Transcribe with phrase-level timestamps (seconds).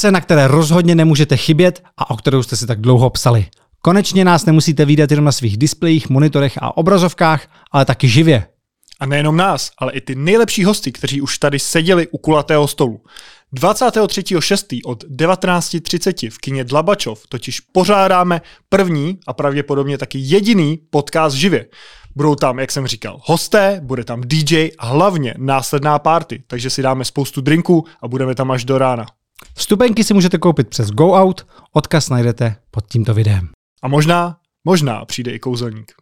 [0.00, 3.46] akce, na které rozhodně nemůžete chybět a o kterou jste si tak dlouho psali.
[3.82, 8.46] Konečně nás nemusíte výdat jenom na svých displejích, monitorech a obrazovkách, ale taky živě.
[9.00, 13.00] A nejenom nás, ale i ty nejlepší hosty, kteří už tady seděli u kulatého stolu.
[13.54, 14.80] 23.6.
[14.84, 21.66] od 19.30 v kině Dlabačov totiž pořádáme první a pravděpodobně taky jediný podcast živě.
[22.16, 26.82] Budou tam, jak jsem říkal, hosté, bude tam DJ a hlavně následná party, takže si
[26.82, 29.06] dáme spoustu drinků a budeme tam až do rána.
[29.54, 33.48] Vstupenky si můžete koupit přes Go Out, odkaz najdete pod tímto videem.
[33.82, 35.92] A možná, možná přijde i kouzelník.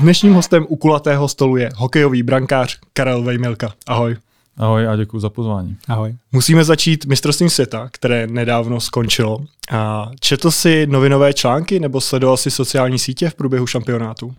[0.00, 3.72] Dnešním hostem u kulatého stolu je hokejový brankář Karel Vejmilka.
[3.86, 4.16] Ahoj.
[4.56, 5.76] Ahoj a děkuji za pozvání.
[5.88, 6.14] Ahoj.
[6.32, 9.38] Musíme začít mistrovstvím světa, které nedávno skončilo.
[9.70, 14.34] A četl si novinové články nebo sledoval si sociální sítě v průběhu šampionátu?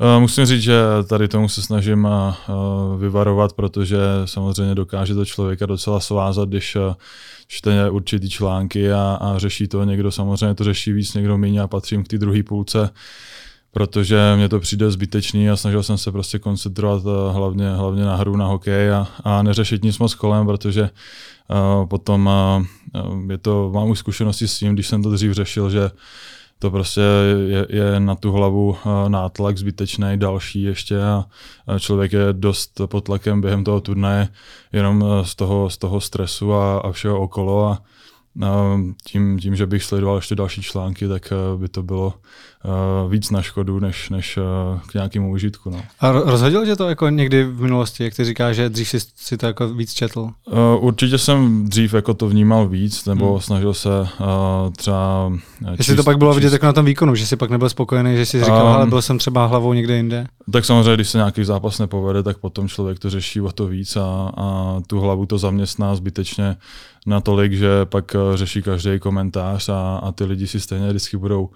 [0.00, 0.74] Eh, musím říct, že
[1.08, 2.34] tady tomu se snažím eh,
[2.98, 6.94] vyvarovat, protože samozřejmě dokáže to člověka docela svázat, když eh,
[7.46, 9.84] čte určitý články a, a řeší to.
[9.84, 12.90] Někdo samozřejmě to řeší víc, někdo méně a patřím k té druhé půlce
[13.76, 18.16] protože mě to přijde zbytečný a snažil jsem se prostě koncentrovat eh, hlavně, hlavně na
[18.16, 20.90] hru, na hokej a, a neřešit nic moc kolem, protože
[21.48, 22.30] uh, potom
[22.94, 25.90] uh, je to, mám už zkušenosti s tím, když jsem to dřív řešil, že
[26.58, 27.00] to prostě
[27.46, 28.76] je, je na tu hlavu
[29.08, 31.24] nátlak zbytečný, další ještě a
[31.78, 34.28] člověk je dost pod tlakem během toho turnaje
[34.72, 37.78] jenom z toho, z toho stresu a, a všeho okolo a
[39.04, 42.14] tím, tím, že bych sledoval ještě další články, tak by to bylo
[43.04, 45.70] uh, víc na škodu, než, než uh, k nějakému užitku.
[45.70, 45.82] No.
[46.00, 49.36] A rozhodil tě to jako někdy v minulosti, jak ty říkáš, že dřív jsi, si
[49.36, 50.30] to jako víc četl?
[50.80, 53.40] Určitě jsem dřív jako to vnímal víc, nebo hmm.
[53.40, 53.88] snažil se
[54.76, 55.32] třeba...
[55.70, 58.16] Jestli číst, to pak bylo vidět jako na tom výkonu, že jsi pak nebyl spokojený,
[58.16, 60.26] že jsi říkal, um, ale byl jsem třeba hlavou někde jinde?
[60.52, 63.96] Tak samozřejmě, když se nějaký zápas nepovede, tak potom člověk to řeší o to víc
[63.96, 66.56] a, a tu hlavu to zaměstná zbytečně
[67.06, 71.50] natolik, že pak řeší každý komentář a, a ty lidi si stejně vždycky budou uh,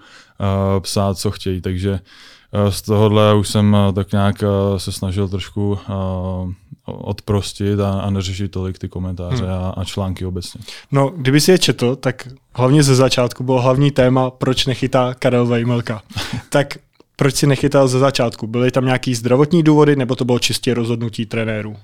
[0.81, 5.28] psát, co chtějí, takže uh, z tohohle už jsem uh, tak nějak uh, se snažil
[5.28, 6.53] trošku uh,
[6.87, 9.53] odprostit a, a neřešit tolik ty komentáře hmm.
[9.53, 10.61] a, a články obecně.
[10.93, 15.47] No, kdyby si je četl, tak hlavně ze začátku bylo hlavní téma, proč nechytá Karel
[15.47, 16.03] Vejmelka.
[16.49, 16.78] tak
[17.17, 18.47] proč si nechytal ze začátku?
[18.47, 21.77] Byly tam nějaký zdravotní důvody, nebo to bylo čistě rozhodnutí trenérů?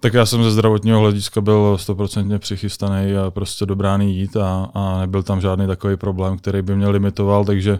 [0.00, 4.70] Tak já jsem ze zdravotního hlediska byl stoprocentně přichystaný a prostě do brány jít a,
[4.74, 7.78] a nebyl tam žádný takový problém, který by mě limitoval, takže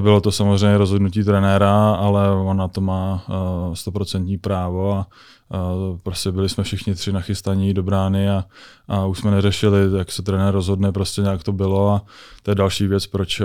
[0.00, 5.06] bylo to samozřejmě rozhodnutí trenéra, ale on na to má eh, stoprocentní právo a,
[5.50, 5.58] a
[6.02, 8.44] prostě byli jsme všichni tři nachystaní do brány a,
[8.88, 12.02] a už jsme neřešili, jak se trenér rozhodne, prostě nějak to bylo a
[12.42, 13.44] to je další věc, proč eh,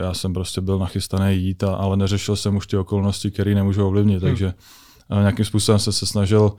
[0.00, 3.86] já jsem prostě byl nachystaný jít, a, ale neřešil jsem už ty okolnosti, které nemůžu
[3.86, 4.30] ovlivnit, hmm.
[4.30, 4.54] takže
[5.10, 6.56] eh, nějakým způsobem jsem se snažil Eh,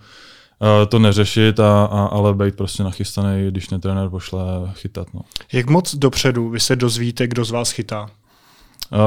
[0.90, 4.42] to neřešit, a, a, ale být prostě nachystaný, když mě trenér pošle
[4.74, 5.08] chytat.
[5.14, 5.22] No.
[5.54, 8.10] Jak moc dopředu vy se dozvíte, kdo z vás chytá?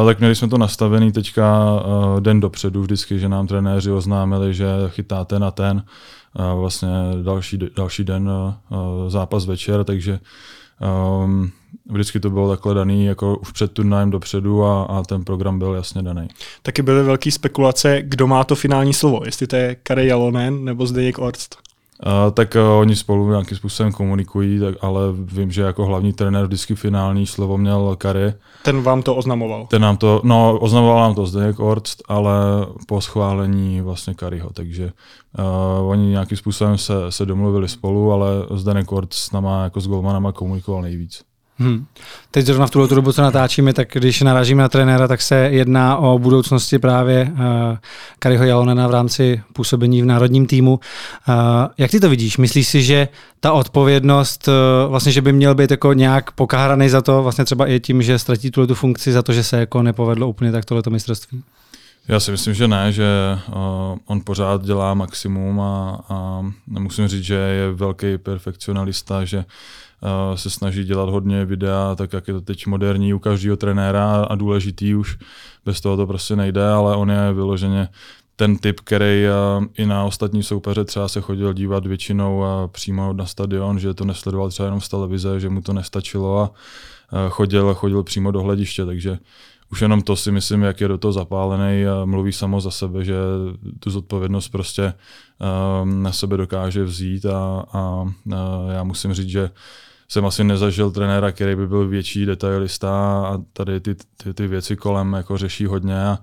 [0.01, 4.55] Uh, tak měli jsme to nastavený teďka uh, den dopředu vždycky, že nám trenéři oznámili,
[4.55, 5.83] že chytáte na ten,
[6.39, 6.89] uh, vlastně
[7.23, 8.31] další, další den
[9.09, 10.21] zápas večer, takže
[11.25, 11.53] um,
[11.91, 15.75] vždycky to bylo takhle daný jako už před turnajem dopředu a, a ten program byl
[15.75, 16.29] jasně daný.
[16.63, 20.87] Taky byly velké spekulace, kdo má to finální slovo, jestli to je Kare Jalonen nebo
[20.87, 21.57] Zdeněk Orst.
[22.07, 26.47] Uh, tak uh, oni spolu nějakým způsobem komunikují, tak, ale vím, že jako hlavní trenér
[26.47, 28.35] vždycky finální slovo měl Kary.
[28.65, 29.67] Ten vám to oznamoval?
[29.71, 32.33] Ten nám to, no oznamoval nám to Zdeněk Orst, ale
[32.87, 34.93] po schválení vlastně Karyho, takže
[35.39, 39.89] uh, oni nějakým způsobem se, se domluvili spolu, ale Zdeněk Orst s náma jako s
[39.89, 41.23] golmanama komunikoval nejvíc.
[41.63, 41.87] Hmm.
[42.31, 45.97] Teď zrovna v tuhle dobu, co natáčíme, tak když narážíme na trenéra, tak se jedná
[45.97, 47.39] o budoucnosti právě uh,
[48.19, 50.81] Kariho Jalonena v rámci působení v národním týmu.
[51.29, 51.35] Uh,
[51.79, 52.39] jak ty to vidíš?
[52.39, 53.09] Myslíš si, že
[53.41, 57.67] ta odpovědnost, uh, vlastně, že by měl být jako nějak pokáraný za to, vlastně třeba
[57.67, 60.65] i tím, že ztratí tuhle tu funkci za to, že se jako nepovedlo úplně tak
[60.65, 61.43] tohleto mistrovství?
[62.09, 63.05] Já si myslím, že ne, že
[63.49, 63.55] uh,
[64.07, 69.45] on pořád dělá maximum a, a musím říct, že je velký perfekcionalista, že
[70.35, 74.35] se snaží dělat hodně videa, tak jak je to teď moderní u každého trenéra a
[74.35, 75.19] důležitý už,
[75.65, 77.89] bez toho to prostě nejde, ale on je vyloženě
[78.37, 79.25] ten typ, který
[79.59, 84.05] uh, i na ostatní soupeře třeba se chodil dívat většinou přímo na stadion, že to
[84.05, 86.51] nesledoval třeba jenom z televize, že mu to nestačilo a
[87.29, 89.19] chodil, chodil přímo do hlediště, takže
[89.73, 93.05] už jenom to si myslím, jak je do toho zapálený a mluví samo za sebe,
[93.05, 93.15] že
[93.81, 94.95] tu zodpovědnost prostě
[95.85, 98.05] na sebe dokáže vzít a, a
[98.73, 99.51] já musím říct, že
[100.13, 102.91] jsem asi nezažil trenéra, který by byl větší detailista
[103.27, 106.19] a tady ty, ty, ty věci kolem jako řeší hodně a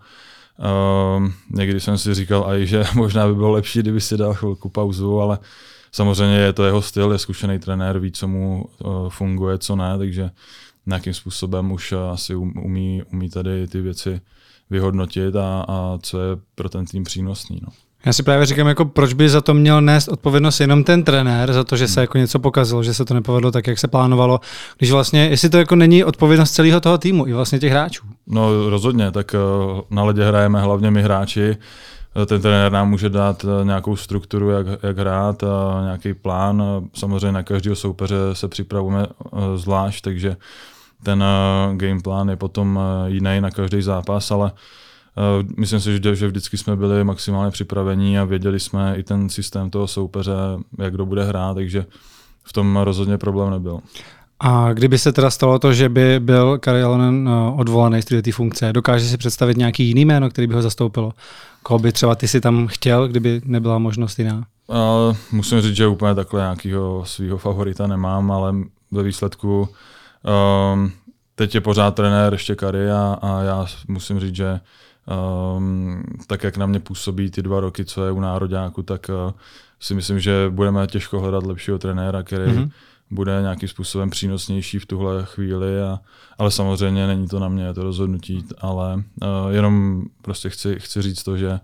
[1.17, 4.69] uh, někdy jsem si říkal i, že možná by bylo lepší, kdyby si dal chvilku
[4.69, 5.39] pauzu, ale
[5.91, 9.97] samozřejmě je to jeho styl, je zkušený trenér, ví, co mu uh, funguje, co ne,
[9.97, 10.29] takže
[10.85, 14.21] nějakým způsobem už asi um, umí, umí tady ty věci
[14.69, 17.59] vyhodnotit a, a co je pro ten tým přínosný.
[17.61, 17.88] No.
[18.05, 21.53] Já si právě říkám, jako proč by za to měl nést odpovědnost jenom ten trenér,
[21.53, 22.03] za to, že se hmm.
[22.03, 24.39] jako něco pokazilo, že se to nepovedlo tak, jak se plánovalo,
[24.77, 28.05] když vlastně, jestli to jako není odpovědnost celého toho týmu i vlastně těch hráčů.
[28.27, 29.37] No rozhodně, tak eh,
[29.89, 31.57] na ledě hrajeme hlavně my hráči,
[32.21, 36.63] eh, ten trenér nám může dát eh, nějakou strukturu, jak, jak hrát, a nějaký plán.
[36.93, 39.07] Samozřejmě na každého soupeře se připravujeme
[39.55, 40.35] zvlášť, takže
[41.03, 41.23] ten
[41.75, 44.51] game plán je potom jiný na každý zápas, ale
[45.57, 49.87] myslím si, že, vždycky jsme byli maximálně připravení a věděli jsme i ten systém toho
[49.87, 50.33] soupeře,
[50.77, 51.85] jak kdo bude hrát, takže
[52.43, 53.79] v tom rozhodně problém nebyl.
[54.39, 58.31] A kdyby se teda stalo to, že by byl Kari Alonen eh, odvolaný z té
[58.31, 61.13] funkce, dokáže si představit nějaký jiný jméno, který by ho zastoupilo?
[61.63, 64.45] Koho by třeba ty si tam chtěl, kdyby nebyla možnost jiná?
[64.67, 68.55] Uh, musím říct, že úplně takhle nějakého svého favorita nemám, ale
[68.91, 69.69] ve výsledku
[70.73, 70.91] um,
[71.35, 74.59] teď je pořád trenér ještě Kari a, a já musím říct, že
[75.57, 79.31] Um, tak jak na mě působí ty dva roky, co je u nároďáku, tak uh,
[79.79, 82.71] si myslím, že budeme těžko hledat lepšího trenéra, který mm-hmm.
[83.11, 85.99] bude nějakým způsobem přínosnější v tuhle chvíli, a,
[86.37, 89.03] ale samozřejmě není to na mě to rozhodnutí, ale uh,
[89.49, 91.59] jenom prostě chci, chci říct to, že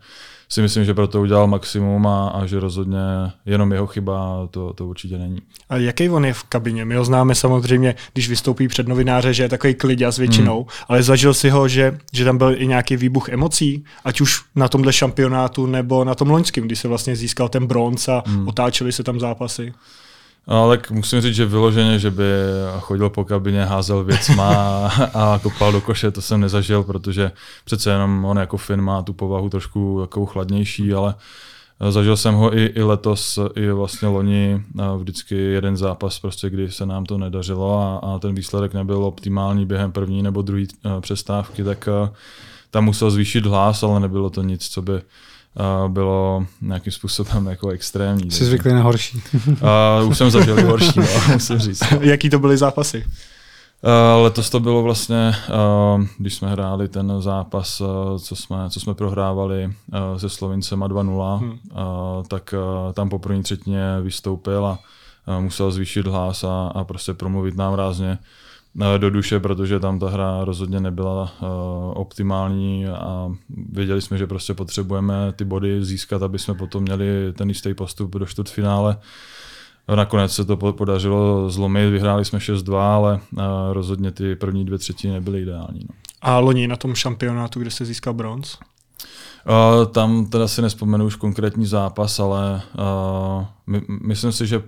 [0.49, 2.97] si myslím, že pro to udělal maximum a, a že rozhodně
[3.45, 5.41] jenom jeho chyba to, to určitě není.
[5.69, 6.85] A jaký on je v kabině?
[6.85, 9.75] My ho známe samozřejmě, když vystoupí před novináře, že je takový
[10.09, 10.69] s většinou, hmm.
[10.87, 14.67] ale zažil si ho, že, že tam byl i nějaký výbuch emocí, ať už na
[14.67, 18.47] tomhle šampionátu nebo na tom loňském, kdy se vlastně získal ten bronz a hmm.
[18.47, 19.73] otáčeli se tam zápasy.
[20.47, 22.23] Ale musím říct, že vyloženě, že by
[22.79, 24.53] chodil po kabině, házel věcma
[25.13, 27.31] a kopal do koše, to jsem nezažil, protože
[27.65, 31.15] přece jenom on jako Finn má tu povahu trošku jako chladnější, ale
[31.89, 34.63] zažil jsem ho i, i letos, i vlastně loni,
[34.97, 39.65] vždycky jeden zápas, prostě, kdy se nám to nedařilo a, a ten výsledek nebyl optimální
[39.65, 40.65] během první nebo druhé
[40.99, 41.89] přestávky, tak
[42.71, 45.01] tam musel zvýšit hlas, ale nebylo to nic, co by
[45.87, 48.31] bylo nějakým způsobem jako extrémní.
[48.31, 49.21] Jsi zvyklý na horší.
[50.01, 51.83] uh, už jsem zažil horší, no, musím říct.
[51.99, 53.05] Jaký to byly zápasy?
[53.85, 55.35] Uh, letos to bylo vlastně,
[55.95, 57.87] uh, když jsme hráli ten zápas, uh,
[58.19, 61.49] co, jsme, co jsme prohrávali uh, se Slovincem 2-0, hmm.
[61.49, 61.57] uh,
[62.27, 64.79] tak uh, tam po první třetině vystoupil a
[65.27, 68.17] uh, musel zvýšit hlas a, a prostě promluvit nám rázně
[68.97, 71.47] do duše, protože tam ta hra rozhodně nebyla uh,
[71.95, 73.31] optimální a
[73.71, 78.15] věděli jsme, že prostě potřebujeme ty body získat, aby jsme potom měli ten jistý postup
[78.15, 78.97] do čtvrtfinále.
[79.95, 85.13] Nakonec se to podařilo zlomit, vyhráli jsme 6-2, ale uh, rozhodně ty první dvě třetiny
[85.13, 85.79] nebyly ideální.
[85.89, 85.95] No.
[86.21, 88.57] A loni na tom šampionátu, kde se získal bronz?
[88.57, 94.63] Uh, tam teda si nespomenu už konkrétní zápas, ale uh, my, myslím si, že uh,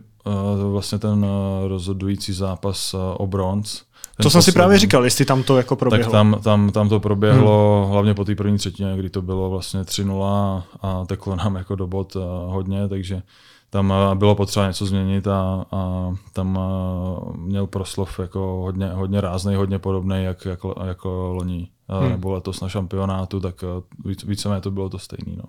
[0.71, 3.86] vlastně ten uh, rozhodující zápas uh, o bronz
[4.23, 6.05] to jsem si právě říkal, jestli tam to jako proběhlo.
[6.05, 7.91] Tak tam, tam, tam to proběhlo hmm.
[7.91, 11.87] hlavně po té první třetině, kdy to bylo vlastně 3-0 a teklo nám jako do
[11.87, 13.21] bod eh, hodně, takže
[13.69, 19.21] tam eh, bylo potřeba něco změnit a, a tam eh, měl proslov jako hodně, hodně
[19.21, 22.09] rázný, hodně podobný, jak, jako, jako loni hmm.
[22.09, 23.55] nebo letos na šampionátu, tak
[24.05, 25.37] víc, víceméně to bylo to stejné.
[25.37, 25.43] No.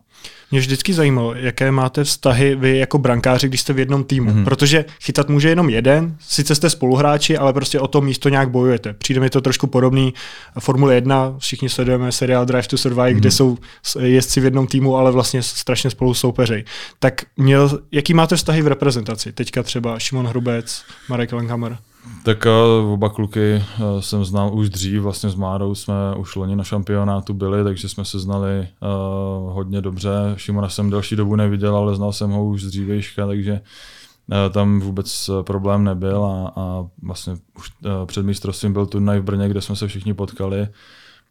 [0.51, 4.45] Mě vždycky zajímalo, jaké máte vztahy vy jako brankáři, když jste v jednom týmu, hmm.
[4.45, 8.93] protože chytat může jenom jeden, sice jste spoluhráči, ale prostě o to místo nějak bojujete.
[8.93, 10.15] Přijde mi to trošku podobný
[10.59, 13.21] Formule 1, všichni sledujeme seriál Drive to Survive, hmm.
[13.21, 13.59] kde jsou
[14.01, 16.65] jezdci v jednom týmu, ale vlastně strašně spolu soupeřej.
[16.99, 19.33] Tak měl, jaký máte vztahy v reprezentaci?
[19.33, 21.79] Teďka třeba Šimon Hrubec, Marek Langhammer.
[22.25, 22.47] Tak
[22.93, 27.35] oba kluky uh, jsem znal už dřív, vlastně s Márou jsme už loni na šampionátu
[27.35, 30.11] byli, takže jsme se znali uh, hodně dobře.
[30.37, 34.81] Šimona jsem delší dobu neviděl, ale znal jsem ho už z dřívejška, takže uh, tam
[34.81, 39.61] vůbec problém nebyl a, a vlastně už uh, před mistrovstvím byl turnaj v Brně, kde
[39.61, 40.69] jsme se všichni potkali,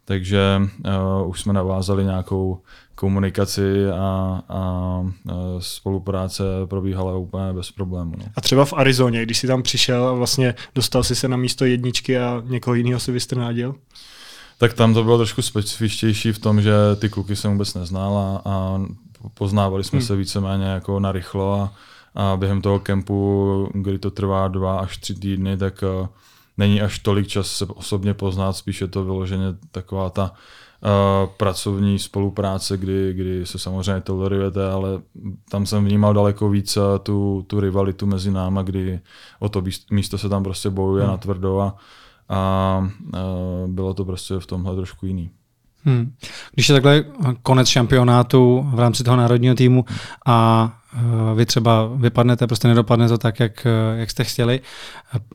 [0.07, 0.61] takže
[1.21, 2.61] uh, už jsme navázali nějakou
[2.95, 5.03] komunikaci a, a, a
[5.59, 8.13] spolupráce probíhala úplně bez problému.
[8.17, 8.25] No.
[8.35, 11.65] A třeba v Arizoně, když jsi tam přišel a vlastně dostal si se na místo
[11.65, 13.75] jedničky a někoho jiného si vystrnádil?
[14.57, 18.41] Tak tam to bylo trošku specifičtější v tom, že ty kluky jsem vůbec neznal a,
[18.51, 18.81] a
[19.33, 20.07] poznávali jsme hmm.
[20.07, 21.73] se víceméně jako narychlo a,
[22.15, 26.07] a během toho kempu, kdy to trvá dva až tři týdny, tak uh,
[26.57, 30.33] není až tolik čas se osobně poznat, spíš je to vyloženě taková ta
[31.37, 34.89] pracovní spolupráce, kdy, kdy se samozřejmě tolerujete, ale
[35.49, 38.99] tam jsem vnímal daleko víc tu, tu rivalitu mezi náma, kdy
[39.39, 41.11] o to místo se tam prostě bojuje hmm.
[41.11, 41.75] na tvrdo a,
[42.29, 42.89] a, a
[43.67, 45.29] bylo to prostě v tomhle trošku jiný.
[45.83, 46.13] Hmm.
[46.53, 47.05] Když je takhle
[47.41, 49.85] konec šampionátu v rámci toho národního týmu
[50.25, 50.86] a eh,
[51.35, 54.61] vy třeba vypadnete, prostě nedopadne to tak, jak, eh, jak jste chtěli.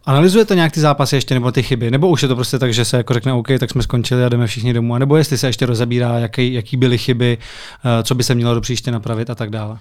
[0.04, 1.90] Analyzujete nějak ty zápasy ještě nebo ty chyby?
[1.90, 4.28] Nebo už je to prostě tak, že se jako řekne OK, tak jsme skončili a
[4.28, 4.94] jdeme všichni domů?
[4.94, 7.38] A nebo jestli se ještě rozebírá, jaký, jaký byly chyby,
[7.84, 9.78] eh, co by se mělo do příště napravit a tak dále?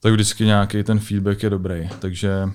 [0.00, 1.88] Tak vždycky nějaký ten feedback je dobrý.
[1.98, 2.48] Takže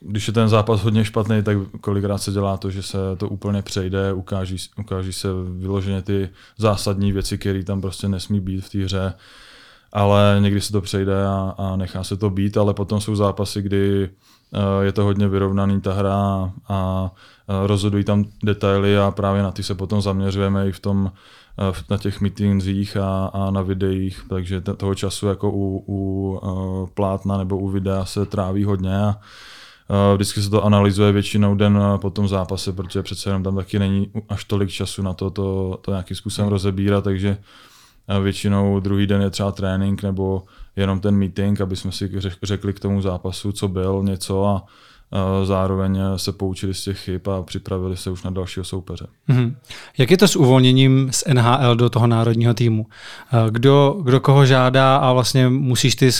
[0.00, 3.62] když je ten zápas hodně špatný, tak kolikrát se dělá to, že se to úplně
[3.62, 5.28] přejde, ukáží, ukáží se
[5.58, 6.28] vyloženě ty
[6.58, 9.14] zásadní věci, které tam prostě nesmí být v té hře,
[9.96, 13.62] ale někdy se to přejde a, a nechá se to být, ale potom jsou zápasy,
[13.62, 14.10] kdy
[14.50, 17.10] uh, je to hodně vyrovnaný ta hra a, a
[17.66, 21.12] rozhodují tam detaily a právě na ty se potom zaměřujeme i v tom,
[21.68, 27.38] uh, na těch meetingsích a, a na videích, takže toho času jako u, u plátna
[27.38, 29.16] nebo u videa se tráví hodně a
[29.90, 33.78] Eh, vždycky se to analyzuje většinou den po tom zápase, protože přece jenom tam taky
[33.78, 37.44] není až tolik času na to, to, to nějakým způsobem rozebírat, takže eh,
[38.22, 40.42] většinou druhý den je třeba trénink nebo
[40.76, 42.10] jenom ten meeting, aby jsme si
[42.42, 44.66] řekli k tomu zápasu, co byl, něco a
[45.44, 49.06] zároveň se poučili z těch chyb a připravili se už na dalšího soupeře.
[49.28, 49.54] Mm-hmm.
[49.98, 52.86] Jak je to s uvolněním z NHL do toho národního týmu?
[53.50, 56.10] Kdo, kdo koho žádá a vlastně musíš ty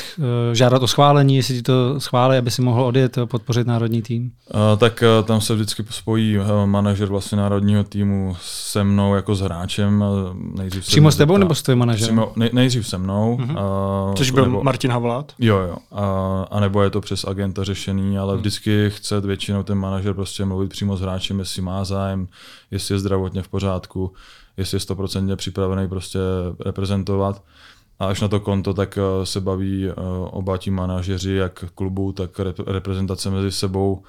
[0.53, 4.31] žádat o schválení, jestli ti to schválí, aby si mohl odjet podpořit národní tým?
[4.79, 10.05] Tak tam se vždycky spojí manažer vlastně národního týmu se mnou jako s hráčem.
[10.57, 12.17] Nejdřív Přímo s tebou nebo s tvým manažerem?
[12.17, 13.37] Přímo, nej, nejdřív se mnou.
[13.37, 14.09] Mm-hmm.
[14.09, 15.33] Uh, Což byl nebo, Martin Havlát?
[15.39, 15.77] Jo, jo.
[15.93, 18.43] A, a nebo je to přes agenta řešený, ale mm.
[18.89, 22.29] Chce většinou ten manažer prostě mluvit přímo s hráčem, jestli má zájem,
[22.71, 24.13] jestli je zdravotně v pořádku,
[24.57, 26.19] jestli je stoprocentně připravený prostě
[26.65, 27.43] reprezentovat.
[27.99, 29.95] A až na to konto, tak eh, se baví eh,
[30.31, 34.03] oba ti manažeři, jak klubu, tak reprezentace mezi sebou,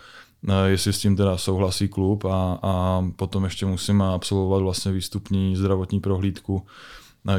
[0.49, 5.55] eh, jestli s tím teda souhlasí klub a, a potom ještě musím absolvovat vlastně výstupní
[5.55, 6.65] zdravotní prohlídku,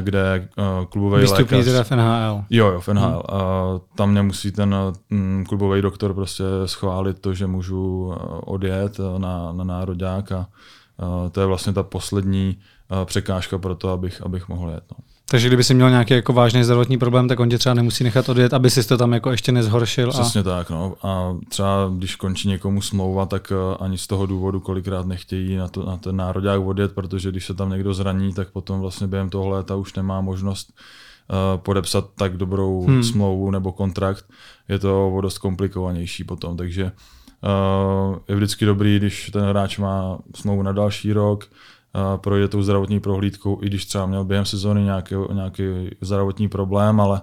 [0.01, 1.65] kde uh, klubový Vystupní lékař...
[1.65, 2.43] teda v NHL.
[2.49, 3.23] Jo, jo, v NHL.
[3.29, 3.41] Hmm.
[3.41, 4.75] Uh, tam mě musí ten
[5.11, 10.47] um, klubový doktor prostě schválit to, že můžu uh, odjet na, na národák a
[10.97, 12.57] uh, to je vlastně ta poslední
[12.91, 14.83] uh, překážka pro to, abych, abych mohl jet.
[14.91, 14.97] No.
[15.31, 18.29] Takže kdyby si měl nějaký jako vážný zdravotní problém, tak on tě třeba nemusí nechat
[18.29, 20.09] odjet, aby si to tam jako ještě nezhoršil.
[20.09, 20.43] Přesně a...
[20.43, 20.69] tak.
[20.69, 20.95] No.
[21.03, 25.67] A třeba když končí někomu smlouva, tak eh, ani z toho důvodu kolikrát nechtějí na,
[25.67, 29.29] to, na ten národák odjet, protože když se tam někdo zraní, tak potom vlastně během
[29.29, 30.73] toho léta už nemá možnost
[31.29, 33.03] uh, podepsat tak dobrou hmm.
[33.03, 34.25] smlouvu nebo kontrakt.
[34.69, 36.57] Je to o dost komplikovanější potom.
[36.57, 41.47] Takže uh, je vždycky dobrý, když ten hráč má smlouvu na další rok,
[42.17, 45.63] projde tou zdravotní prohlídkou, i když třeba měl během sezóny nějaký, nějaký
[46.01, 47.21] zdravotní problém, ale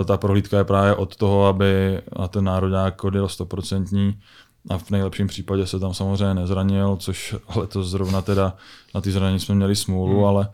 [0.00, 4.14] e, ta prohlídka je právě od toho, aby na ten národák odjel 100%
[4.70, 8.54] a v nejlepším případě se tam samozřejmě nezranil, což letos zrovna teda
[8.94, 10.24] na ty zranění jsme měli smůlu, hmm.
[10.24, 10.48] ale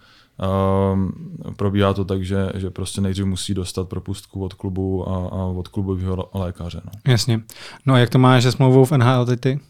[0.93, 1.13] um,
[1.57, 5.69] probíhá to tak, že, že prostě nejdřív musí dostat propustku od klubu a, a od
[5.69, 6.81] klubového lékaře.
[6.85, 7.13] No.
[7.13, 7.41] Jasně.
[7.87, 9.61] No a jak to máš se smlouvou v NHL teď ty?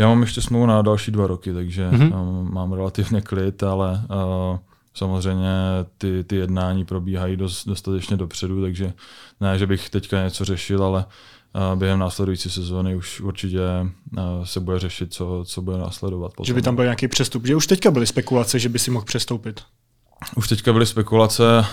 [0.00, 2.50] Já mám ještě smlouvu na další dva roky, takže mm-hmm.
[2.52, 4.58] mám relativně klid, ale uh,
[4.94, 5.48] samozřejmě
[5.98, 8.92] ty, ty jednání probíhají dost, dostatečně dopředu, takže
[9.40, 11.04] ne, že bych teďka něco řešil, ale
[11.54, 16.28] uh, během následující sezóny už určitě uh, se bude řešit, co, co bude následovat.
[16.28, 16.46] Potom.
[16.46, 19.04] Že by tam byl nějaký přestup, že už teďka byly spekulace, že by si mohl
[19.04, 19.60] přestoupit.
[20.36, 21.64] Už teďka byly spekulace,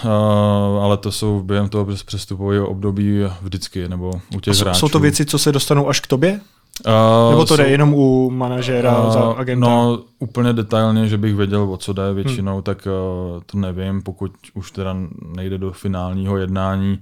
[0.82, 4.80] ale to jsou během toho přestupového období vždycky, nebo u těch hráčů.
[4.80, 6.40] Jsou to věci, co se dostanou až k tobě?
[6.86, 9.68] Uh, Nebo to jde jenom u manažera, uh, za agenta?
[9.68, 12.64] No, úplně detailně, že bych věděl, o co jde většinou, hmm.
[12.64, 14.96] tak uh, to nevím, pokud už teda
[15.36, 17.00] nejde do finálního jednání,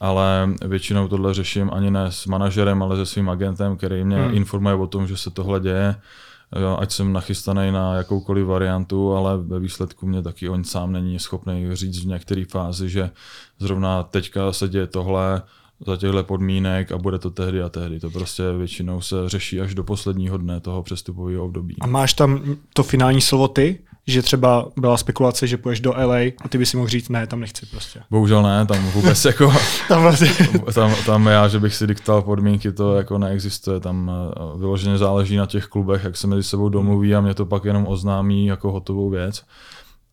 [0.00, 4.34] ale většinou tohle řeším ani ne s manažerem, ale se svým agentem, který mě hmm.
[4.34, 5.96] informuje o tom, že se tohle děje,
[6.78, 11.76] ať jsem nachystaný na jakoukoliv variantu, ale ve výsledku mě taky on sám není schopný
[11.76, 13.10] říct v některé fázi, že
[13.58, 15.42] zrovna teďka se děje tohle,
[15.86, 18.00] za těchto podmínek a bude to tehdy a tehdy.
[18.00, 21.76] To prostě většinou se řeší až do posledního dne toho přestupového období.
[21.80, 23.78] A máš tam to finální slovo ty?
[24.06, 27.26] Že třeba byla spekulace, že půjdeš do LA a ty by si mohl říct, ne,
[27.26, 28.00] tam nechci prostě.
[28.10, 29.52] Bohužel ne, tam vůbec jako,
[29.88, 30.30] tam, vlastně.
[30.74, 33.80] tam, tam, já, že bych si diktal podmínky, to jako neexistuje.
[33.80, 37.46] Tam eh, vyloženě záleží na těch klubech, jak se mezi sebou domluví a mě to
[37.46, 39.44] pak jenom oznámí jako hotovou věc.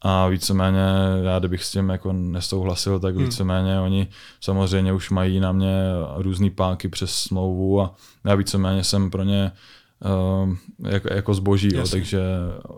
[0.02, 0.86] A víceméně,
[1.24, 3.26] já kdybych s tím jako nesouhlasil, tak hmm.
[3.26, 4.08] víceméně oni
[4.42, 5.84] samozřejmě už mají na mě
[6.16, 9.52] různý páky přes smlouvu a já víceméně jsem pro ně
[10.46, 10.56] uh,
[10.92, 12.18] jako, jako zboží, jo, takže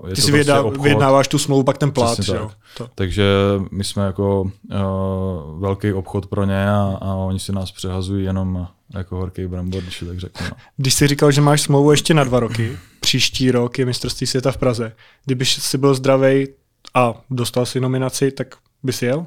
[0.08, 2.52] je Ty to si vědá, prostě vyjednáváš tu smlouvu, pak ten plát, jo.
[2.78, 2.90] To.
[2.96, 3.26] Takže
[3.72, 8.68] my jsme jako uh, velký obchod pro ně a, a oni si nás přehazují jenom
[8.94, 10.48] jako horký brambor, když tak řeknu.
[10.50, 10.56] No.
[10.78, 14.52] Když jsi říkal, že máš smlouvu ještě na dva roky, příští rok je mistrovství světa
[14.52, 14.92] v Praze.
[15.26, 16.48] Kdybyš si byl zdravý
[16.94, 19.26] a dostal si nominaci, tak bys jel?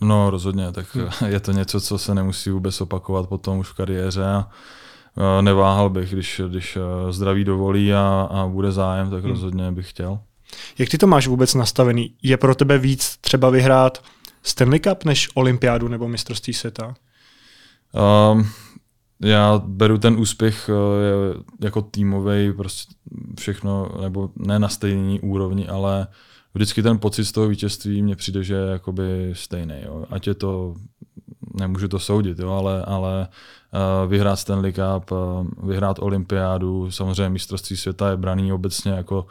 [0.00, 1.08] No rozhodně, tak hmm.
[1.26, 4.48] je to něco, co se nemusí vůbec opakovat potom už v kariéře a
[5.40, 6.78] neváhal bych, když, když
[7.10, 9.30] zdraví dovolí a, a bude zájem, tak hmm.
[9.30, 10.18] rozhodně bych chtěl.
[10.78, 12.14] Jak ty to máš vůbec nastavený?
[12.22, 14.02] Je pro tebe víc třeba vyhrát
[14.42, 16.94] Stanley Cup než olympiádu nebo mistrovství světa?
[18.32, 18.48] Um,
[19.20, 22.94] já beru ten úspěch uh, jako týmový, prostě
[23.40, 26.06] všechno, nebo ne na stejné úrovni, ale
[26.54, 29.74] vždycky ten pocit z toho vítězství mně přijde, že je jakoby stejný.
[29.84, 30.04] Jo.
[30.10, 30.74] Ať je to,
[31.54, 33.28] nemůžu to soudit, jo, ale, ale
[33.72, 39.26] uh, vyhrát Stanley Cup, uh, vyhrát olympiádu, samozřejmě mistrovství světa je braný obecně jako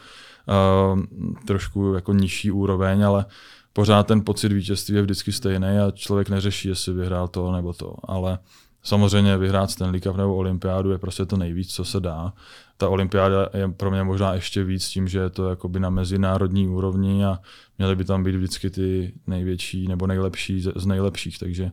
[0.93, 0.99] uh,
[1.47, 3.25] trošku jako nižší úroveň, ale
[3.73, 7.95] pořád ten pocit vítězství je vždycky stejný a člověk neřeší, jestli vyhrál to nebo to.
[8.03, 8.39] Ale
[8.83, 12.33] samozřejmě vyhrát Stanley Cup nebo olympiádu je prostě to nejvíc, co se dá
[12.77, 16.67] ta olympiáda je pro mě možná ještě víc tím, že je to jakoby na mezinárodní
[16.67, 17.39] úrovni a
[17.77, 21.71] měly by tam být vždycky ty největší nebo nejlepší z nejlepších, takže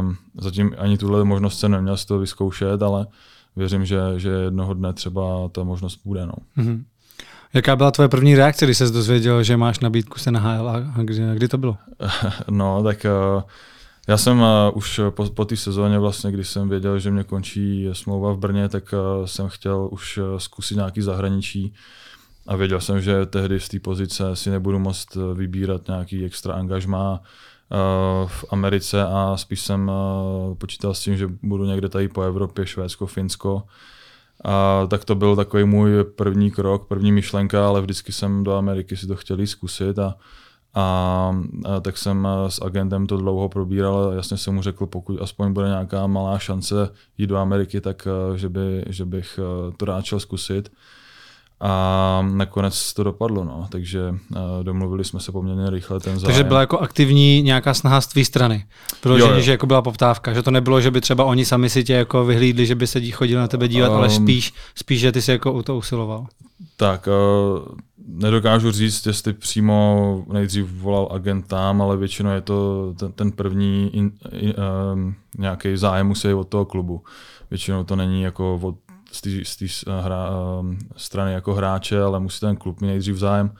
[0.00, 3.06] um, zatím ani tuhle možnost jsem neměl z toho vyzkoušet, ale
[3.56, 6.26] věřím, že, že jednoho dne třeba ta možnost bude.
[6.26, 6.32] No.
[6.58, 6.84] Mm-hmm.
[7.54, 11.02] Jaká byla tvoje první reakce, když jsi dozvěděl, že máš nabídku se na HL a
[11.02, 11.76] kdy, kdy to bylo?
[12.50, 13.42] no, tak uh,
[14.10, 17.88] já jsem uh, už po, po té sezóně, vlastně, když jsem věděl, že mě končí
[17.92, 21.74] smlouva v Brně, tak uh, jsem chtěl už zkusit nějaký zahraničí
[22.46, 27.20] a věděl jsem, že tehdy z té pozice si nebudu moct vybírat nějaký extra angažmá
[28.26, 29.90] v Americe a spíš jsem
[30.58, 33.62] počítal s tím, že budu někde tady po Evropě, Švédsko, Finsko.
[34.44, 38.96] A tak to byl takový můj první krok, první myšlenka, ale vždycky jsem do Ameriky
[38.96, 40.14] si to chtěl zkusit a
[40.74, 45.22] a, a tak jsem s agentem to dlouho probíral a jasně jsem mu řekl, pokud
[45.22, 49.40] aspoň bude nějaká malá šance jít do Ameriky, tak že, by, že bych
[49.76, 50.72] to rád šel zkusit.
[51.62, 53.66] A nakonec to dopadlo, no.
[53.70, 54.14] takže
[54.62, 56.26] domluvili jsme se poměrně rychle ten zájem.
[56.26, 58.64] Takže byla jako aktivní nějaká snaha z tvý strany.
[59.04, 61.92] Vyloženě, že jako byla poptávka, že to nebylo, že by třeba oni sami si tě
[61.92, 65.22] jako vyhlídli, že by se chodili na tebe dívat, um, ale spíš, spíš, že ty
[65.22, 66.26] si jako o to usiloval.
[66.76, 67.64] Tak, uh,
[68.12, 73.96] nedokážu říct, jestli přímo nejdřív volal agent tam, ale většinou je to ten, ten první
[73.96, 74.54] in, in,
[74.94, 77.02] um, nějaký zájem musí od toho klubu.
[77.50, 78.74] Většinou to není jako od
[79.12, 79.66] z té
[80.00, 83.50] hra, um, strany jako hráče, ale musí ten klub mít nejdřív zájem.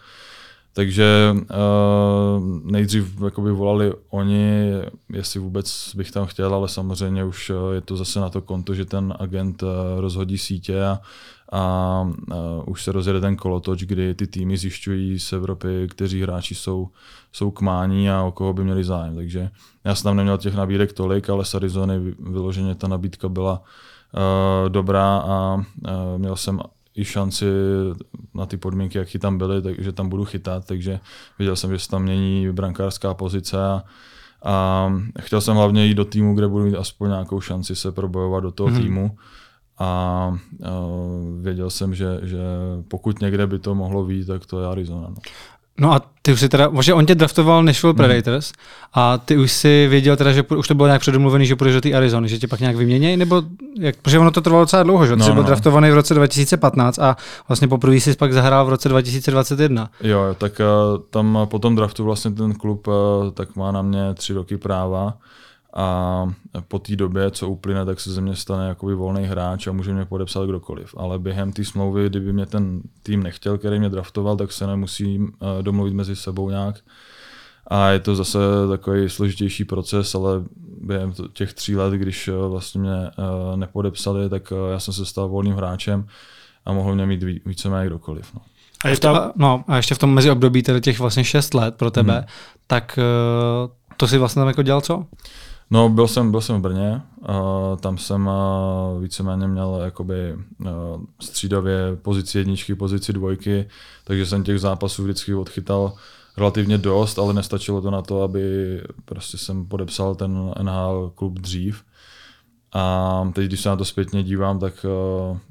[0.73, 4.73] Takže uh, nejdřív jakoby volali oni,
[5.13, 8.85] jestli vůbec bych tam chtěl, ale samozřejmě už je to zase na to konto, že
[8.85, 11.01] ten agent uh, rozhodí sítě a,
[11.53, 12.37] a uh,
[12.67, 16.89] už se rozjede ten kolotoč, kdy ty týmy zjišťují z Evropy, kteří hráči jsou,
[17.33, 19.15] jsou kmání a o koho by měli zájem.
[19.15, 19.51] Takže
[19.85, 24.69] já jsem tam neměl těch nabídek tolik, ale z Arizony vyloženě ta nabídka byla uh,
[24.69, 25.63] dobrá a uh,
[26.19, 26.61] měl jsem
[26.95, 27.47] i šanci
[28.35, 31.01] na ty podmínky, jaký tam byly, takže tam budu chytat, takže
[31.39, 33.83] viděl jsem, že se tam mění brankářská pozice a,
[34.43, 38.43] a chtěl jsem hlavně jít do týmu, kde budu mít aspoň nějakou šanci se probojovat
[38.43, 38.83] do toho mm-hmm.
[38.83, 39.17] týmu
[39.81, 42.38] a uh, věděl jsem, že, že
[42.88, 45.09] pokud někde by to mohlo být, tak to je Arizona.
[45.09, 45.16] No.
[45.81, 47.97] No a ty už si teda, že on tě draftoval Nashville mhm.
[47.97, 48.62] Predators mm.
[48.95, 51.81] a ty už si věděl teda, že už to bylo nějak předomluvený, že půjdeš do
[51.81, 53.43] té Arizony, že tě pak nějak vyměnějí, nebo
[53.79, 55.47] jak, protože ono to trvalo docela dlouho, že no, jsi byl no.
[55.47, 57.16] draftovaný v roce 2015 a
[57.49, 59.90] vlastně poprvé jsi pak zahrál v roce 2021.
[60.01, 62.95] Jo, tak uh, tam po tom draftu vlastně ten klub uh,
[63.35, 65.14] tak má na mě tři roky práva
[65.75, 66.27] a
[66.69, 69.95] po té době, co uplyne, tak se ze mě stane jakoby volný hráč a může
[69.95, 70.95] mě podepsat kdokoliv.
[70.97, 75.21] Ale během té smlouvy, kdyby mě ten tým nechtěl, který mě draftoval, tak se nemusí
[75.21, 76.77] eh, domluvit mezi sebou nějak.
[77.67, 78.39] A je to zase
[78.71, 80.43] takový složitější proces, ale
[80.81, 85.29] během těch tří let, když eh, vlastně mě eh, nepodepsali, tak já jsem se stal
[85.29, 86.07] volným hráčem
[86.65, 88.35] a mohl mě mít víceméně kdokoliv.
[88.35, 88.41] No.
[88.85, 89.33] A, ještě, ta...
[89.37, 92.25] no, a ještě v tom meziobdobí tedy těch vlastně šest let pro tebe, hmm.
[92.67, 92.99] tak
[93.97, 95.07] to si vlastně tam jako dělal co?
[95.71, 98.31] No, byl jsem, byl jsem v Brně, uh, tam jsem
[99.01, 100.39] víceméně měl jakoby
[101.21, 103.69] střídavě pozici jedničky, pozici dvojky,
[104.05, 105.93] takže jsem těch zápasů vždycky odchytal
[106.37, 108.43] relativně dost, ale nestačilo to na to, aby
[109.05, 111.85] prostě jsem podepsal ten NHL klub dřív.
[112.73, 114.87] A teď, když se na to zpětně dívám, tak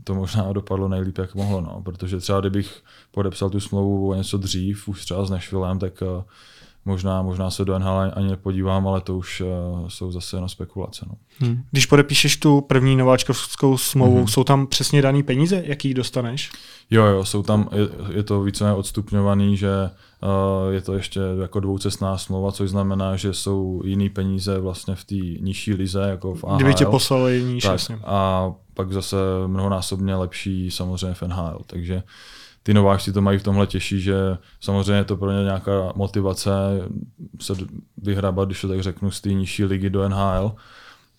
[0.03, 1.81] to možná dopadlo nejlíp, jak mohlo, no.
[1.85, 6.23] protože třeba kdybych podepsal tu smlouvu o něco dřív, už třeba s Nešvilem, tak uh,
[6.85, 11.05] možná, možná se do NHL ani nepodívám, ale to už uh, jsou zase jenom spekulace.
[11.09, 11.15] No.
[11.39, 11.63] Hmm.
[11.71, 14.27] Když podepíšeš tu první nováčkovskou smlouvu, hmm.
[14.27, 16.51] jsou tam přesně daný peníze, jaký dostaneš?
[16.89, 19.69] Jo, jo, jsou tam, je, je to více odstupňovaný, že
[20.23, 25.03] uh, je to ještě jako dvoucestná smlouva, což znamená, že jsou jiný peníze vlastně v
[25.03, 26.55] té nižší lize, jako v AHL.
[26.55, 27.99] Kdyby tě poslali níž, tak, jasně.
[28.03, 32.03] A pak zase mnohonásobně lepší samozřejmě v NHL, takže
[32.69, 36.51] ty nováčci to mají v tomhle těžší, že samozřejmě je to pro ně nějaká motivace
[37.41, 37.53] se
[37.97, 40.55] vyhrabat, když to tak řeknu, z té nižší ligy do NHL,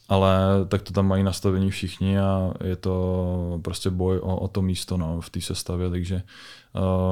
[0.09, 4.63] ale tak to tam mají nastavení všichni a je to prostě boj o, o to
[4.63, 6.23] místo no, v té sestavě, takže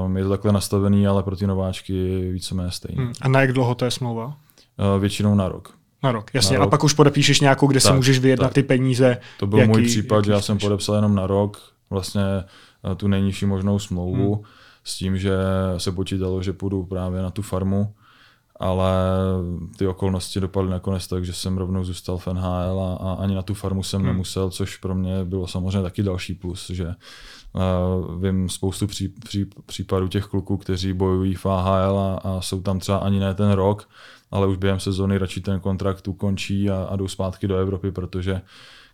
[0.04, 3.04] um, je to takhle nastavený, ale pro ty nováčky víceméně stejný.
[3.04, 3.12] Hmm.
[3.20, 4.26] A na jak dlouho to je smlouva?
[4.26, 5.74] Uh, většinou na rok.
[6.02, 6.58] Na rok, jasně.
[6.58, 6.68] Na rok.
[6.68, 8.54] A pak už podepíšeš nějakou, kde tak, si můžeš vyjednat tak.
[8.54, 9.18] ty peníze.
[9.38, 11.58] To byl jaký, můj případ, že já jsem podepsal jenom na rok,
[11.90, 12.22] vlastně
[12.96, 14.44] tu nejnižší možnou smlouvu, hmm.
[14.84, 15.36] s tím, že
[15.76, 17.94] se počítalo, že půjdu právě na tu farmu
[18.58, 18.92] ale
[19.76, 23.42] ty okolnosti dopadly nakonec tak, že jsem rovnou zůstal v NHL a, a ani na
[23.42, 24.08] tu farmu jsem hmm.
[24.08, 26.86] nemusel, což pro mě bylo samozřejmě taky další plus, že
[27.52, 32.60] uh, vím spoustu pří, pří, případů těch kluků, kteří bojují v AHL a, a jsou
[32.60, 33.88] tam třeba ani ne ten rok,
[34.30, 38.40] ale už během sezóny radši ten kontrakt ukončí a, a jdou zpátky do Evropy, protože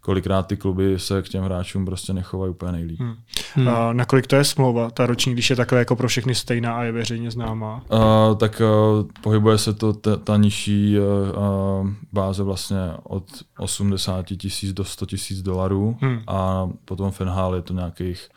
[0.05, 3.01] kolikrát ty kluby se k těm hráčům prostě nechovají úplně nejlíp.
[3.01, 3.15] Hmm.
[3.55, 3.69] Hmm.
[3.69, 6.83] A nakolik to je smlouva, ta roční, když je takhle jako pro všechny stejná a
[6.83, 7.83] je veřejně známá?
[7.93, 13.25] Uh, tak uh, pohybuje se to ta, ta nižší uh, báze vlastně od
[13.59, 16.21] 80 tisíc do 100 tisíc dolarů hmm.
[16.27, 18.29] a potom v NHL je to nějakých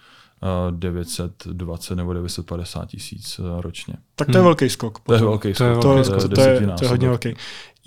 [0.72, 3.94] 920 nebo 950 tisíc ročně.
[4.16, 4.46] Tak to je hmm.
[4.46, 5.00] velký skok.
[5.00, 5.20] Potom.
[5.20, 5.82] To je velký skok.
[5.82, 7.34] To je, to, je, to, je, to je hodně velký.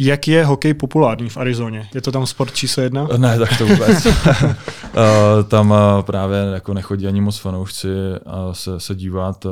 [0.03, 1.89] Jak je hokej populární v Arizoně?
[1.95, 3.09] Je to tam sport číslo jedna?
[3.17, 4.07] Ne, tak to vůbec.
[5.49, 7.89] tam právě jako nechodí ani moc fanoušci
[8.53, 9.47] se, se dívat.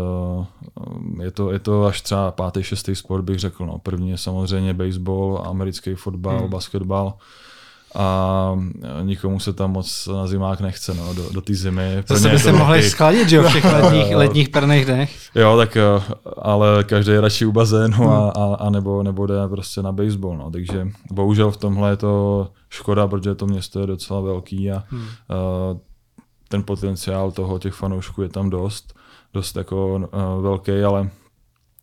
[1.23, 3.67] Je to, je to až třeba pátý, šestý sport, bych řekl.
[3.67, 3.79] No.
[3.79, 6.51] První je samozřejmě baseball, americký fotbal, hmm.
[6.51, 7.15] basketbal
[7.95, 8.59] a
[9.03, 12.03] nikomu se tam moc na zimák nechce, no, do, do té zimy.
[12.09, 15.17] Zase by se mohli schladit, že jo, v těch letních, letních perných dnech.
[15.35, 15.77] Jo, tak
[16.43, 20.37] ale každý je radši u bazénu a, a, a nebo, nebo jde prostě na baseball,
[20.37, 24.83] no, takže bohužel v tomhle je to škoda, protože to město je docela velký a
[24.89, 25.01] hmm.
[25.01, 25.79] uh,
[26.49, 28.95] ten potenciál toho těch fanoušků je tam dost,
[29.35, 31.11] dost jako uh, velký, ale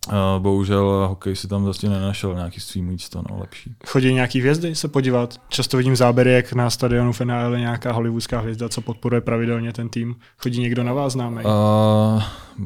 [0.07, 3.75] Uh, bohužel hokej si tam vlastně nenašel nějaký svý místo, no, lepší.
[3.87, 5.41] Chodí nějaký hvězdy se podívat?
[5.49, 9.73] Často vidím záběry, jak na stadionu v NHL je nějaká hollywoodská hvězda, co podporuje pravidelně
[9.73, 10.15] ten tým.
[10.37, 11.43] Chodí někdo na vás známý?
[11.43, 12.23] Uh,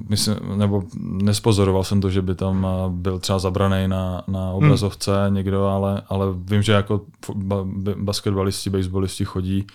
[0.09, 4.53] myslím, nebo nespozoroval jsem to, že by tam byl třeba zabraný na, na hmm.
[4.55, 5.35] obrazovce hmm.
[5.35, 7.01] někdo, ale, ale vím, že jako
[7.95, 9.67] basketbalisti, baseballisti chodí,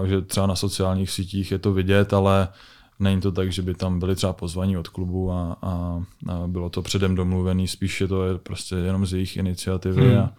[0.00, 2.48] uh, že třeba na sociálních sítích je to vidět, ale
[3.00, 6.70] Není to tak, že by tam byli třeba pozvaní od klubu a, a, a bylo
[6.70, 10.18] to předem domluvený, spíš je to je prostě jenom z jejich iniciativy hmm.
[10.18, 10.32] a,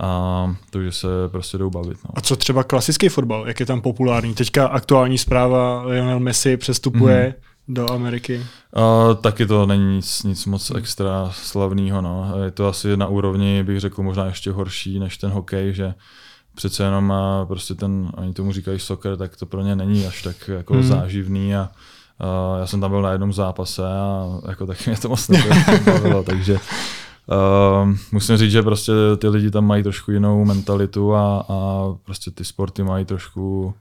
[0.00, 1.98] a to, že se prostě jdou bavit.
[2.04, 2.10] No.
[2.14, 4.34] A co třeba klasický fotbal, jak je tam populární?
[4.34, 7.34] Teďka aktuální zpráva, Lionel Messi přestupuje
[7.66, 7.74] hmm.
[7.74, 8.46] do Ameriky.
[8.72, 12.02] A, taky to není nic, nic moc extra slavného.
[12.02, 12.32] No.
[12.44, 15.94] Je to asi na úrovni, bych řekl, možná ještě horší než ten hokej, že
[16.54, 17.12] přece jenom
[17.48, 20.82] prostě ten, oni tomu říkají soccer, tak to pro ně není až tak jako hmm.
[20.82, 21.70] záživný a
[22.20, 26.22] Uh, já jsem tam byl na jednom zápase a jako taky mě to moc nebavilo,
[26.22, 31.84] takže uh, musím říct, že prostě ty lidi tam mají trošku jinou mentalitu a, a
[32.04, 33.74] prostě ty sporty mají trošku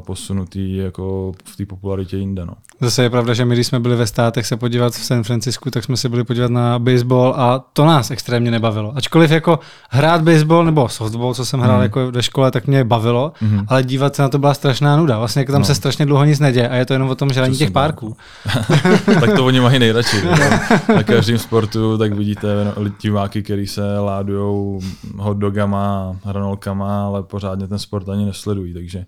[0.00, 2.44] posunutý jako v té popularitě jinde.
[2.46, 2.54] No.
[2.80, 5.70] Zase je pravda, že my, když jsme byli ve státech se podívat v San Francisku,
[5.70, 8.92] tak jsme se byli podívat na baseball a to nás extrémně nebavilo.
[8.96, 9.58] Ačkoliv jako
[9.90, 11.82] hrát baseball nebo softball, co jsem hrál mm.
[11.82, 13.64] jako ve škole, tak mě bavilo, mm.
[13.68, 15.18] ale dívat se na to byla strašná nuda.
[15.18, 15.66] Vlastně jako tam no.
[15.66, 18.16] se strašně dlouho nic neděje a je to jenom o tom žrání těch párků.
[19.20, 20.16] tak to oni mají nejradši.
[20.94, 22.48] na každém sportu tak vidíte
[23.00, 24.80] diváky, který se ládují
[25.16, 28.74] hot dogama, hranolkama, ale pořádně ten sport ani nesledují.
[28.74, 29.04] Takže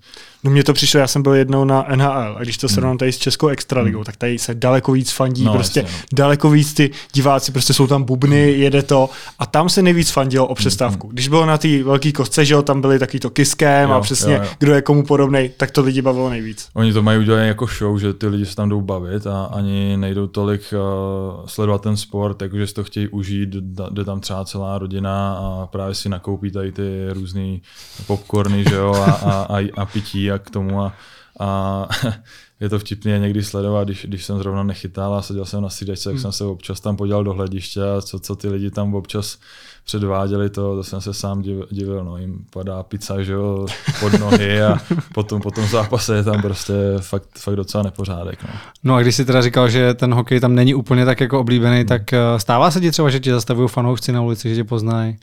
[0.46, 2.98] No mně to přišlo, já jsem byl jednou na NHL a když to srovnám hmm.
[2.98, 4.04] tady s Českou extraligou, hmm.
[4.04, 6.16] tak tady se daleko víc fandí, no, prostě jasně, no.
[6.16, 8.62] daleko víc ty diváci, prostě jsou tam bubny, hmm.
[8.62, 11.06] jede to a tam se nejvíc fandilo o přestávku.
[11.06, 11.14] Hmm.
[11.14, 14.00] Když bylo na té velké kostce, že jo, tam byli taky to kiskem jo, a
[14.00, 14.48] přesně jo, jo.
[14.58, 16.68] kdo je komu podobný, tak to lidi bavilo nejvíc.
[16.74, 19.96] Oni to mají udělat jako show, že ty lidi se tam jdou bavit a ani
[19.96, 23.48] nejdou tolik uh, sledovat ten sport, jakože si to chtějí užít,
[23.90, 27.58] jde tam třeba celá rodina a právě si nakoupí tady ty různé
[28.06, 30.92] popcorny, že jo, a, a, a, a pití a k tomu a
[31.40, 31.88] a
[32.60, 36.08] je to vtipné někdy sledovat, když, když jsem zrovna nechytal a seděl jsem na střídačce,
[36.08, 36.22] jak hmm.
[36.22, 39.38] jsem se občas tam podíval do hlediště a co, co ty lidi tam občas
[39.84, 43.66] předváděli, to, to jsem se sám divil, divil no, jim padá pizza, že jo,
[44.00, 44.78] pod nohy a
[45.14, 48.42] potom po tom zápase je tam prostě fakt, fakt docela nepořádek.
[48.42, 48.50] No.
[48.84, 51.76] no a když jsi teda říkal, že ten hokej tam není úplně tak jako oblíbený,
[51.76, 51.86] hmm.
[51.86, 55.16] tak eh, stává se ti třeba, že ti zastavují fanoušci na ulici, že tě poznají?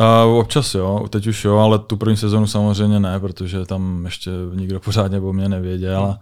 [0.00, 4.30] Uh, občas jo, teď už jo, ale tu první sezonu samozřejmě ne, protože tam ještě
[4.54, 6.04] nikdo pořádně o mě nevěděl.
[6.04, 6.16] Hmm.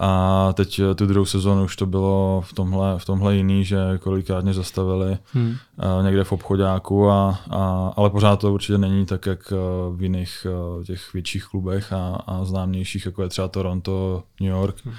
[0.00, 3.78] A teď eh, tu druhou sezonu už to bylo v tomhle, v tomhle jiný, že
[4.00, 5.56] kolikrát mě zastavili hmm.
[6.02, 9.56] někde v obchodáku, a, a, ale pořád to určitě není tak, jak eh,
[9.96, 10.46] v jiných
[10.86, 14.76] těch větších klubech a, a známějších, jako je třeba Toronto, New York.
[14.84, 14.94] Hmm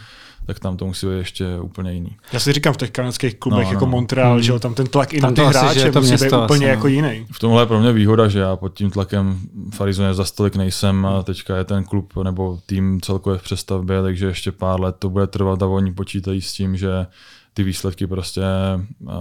[0.45, 2.15] tak tam to musí být ještě úplně jiný.
[2.33, 3.91] Já si říkám v těch kanadských klubech no, jako no.
[3.91, 4.41] Montreal, hmm.
[4.41, 7.25] že tam ten tlak i na ty hráče to musí být úplně jako jiný.
[7.31, 9.39] V tomhle je pro mě výhoda, že já pod tím tlakem
[9.73, 14.01] v Arizoně za stolik nejsem a teďka je ten klub nebo tým celkově v přestavbě,
[14.01, 17.05] takže ještě pár let to bude trvat a oni počítají s tím, že
[17.53, 18.41] ty výsledky prostě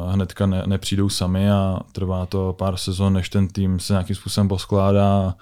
[0.09, 4.49] hnedka ne, nepřijdou sami a trvá to pár sezon, než ten tým se nějakým způsobem
[4.49, 5.35] poskládá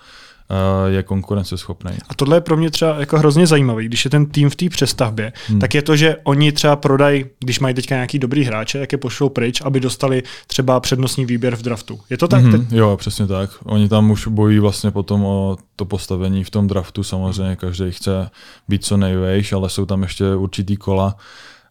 [0.86, 1.92] je konkurenceschopný.
[2.08, 4.68] A tohle je pro mě třeba jako hrozně zajímavý, když je ten tým v té
[4.68, 5.60] přestavbě, hmm.
[5.60, 8.98] tak je to, že oni třeba prodají, když mají teďka nějaký dobrý hráče, tak je
[8.98, 12.00] pošlou pryč, aby dostali třeba přednostní výběr v draftu.
[12.10, 12.42] Je to tak?
[12.42, 13.50] Hmm, jo, přesně tak.
[13.64, 17.02] Oni tam už bojí vlastně potom o to postavení v tom draftu.
[17.02, 18.30] Samozřejmě každý chce
[18.68, 21.16] být co nejvejš, ale jsou tam ještě určitý kola,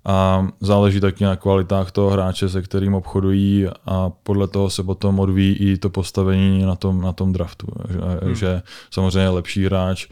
[0.06, 5.20] a záleží taky na kvalitách toho hráče, se kterým obchodují a podle toho se potom
[5.20, 7.68] odvíjí i to postavení na tom, na tom draftu.
[7.90, 8.36] Že, hmm.
[8.36, 8.62] že
[8.92, 10.08] samozřejmě lepší hráč,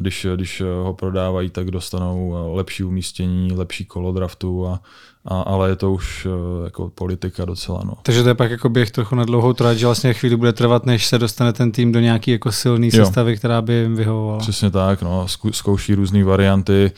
[0.00, 4.80] když, když ho prodávají, tak dostanou lepší umístění, lepší kolo draftu a,
[5.24, 7.82] a, ale je to už eh, jako politika docela.
[7.84, 7.94] No.
[8.02, 10.86] Takže to je pak jako běh trochu na dlouhou trať, že vlastně chvíli bude trvat,
[10.86, 13.04] než se dostane ten tým do nějaký jako silný jo.
[13.04, 14.38] sestavy, která by jim vyhovovala.
[14.38, 15.26] Přesně tak, no.
[15.50, 16.92] zkouší různé varianty.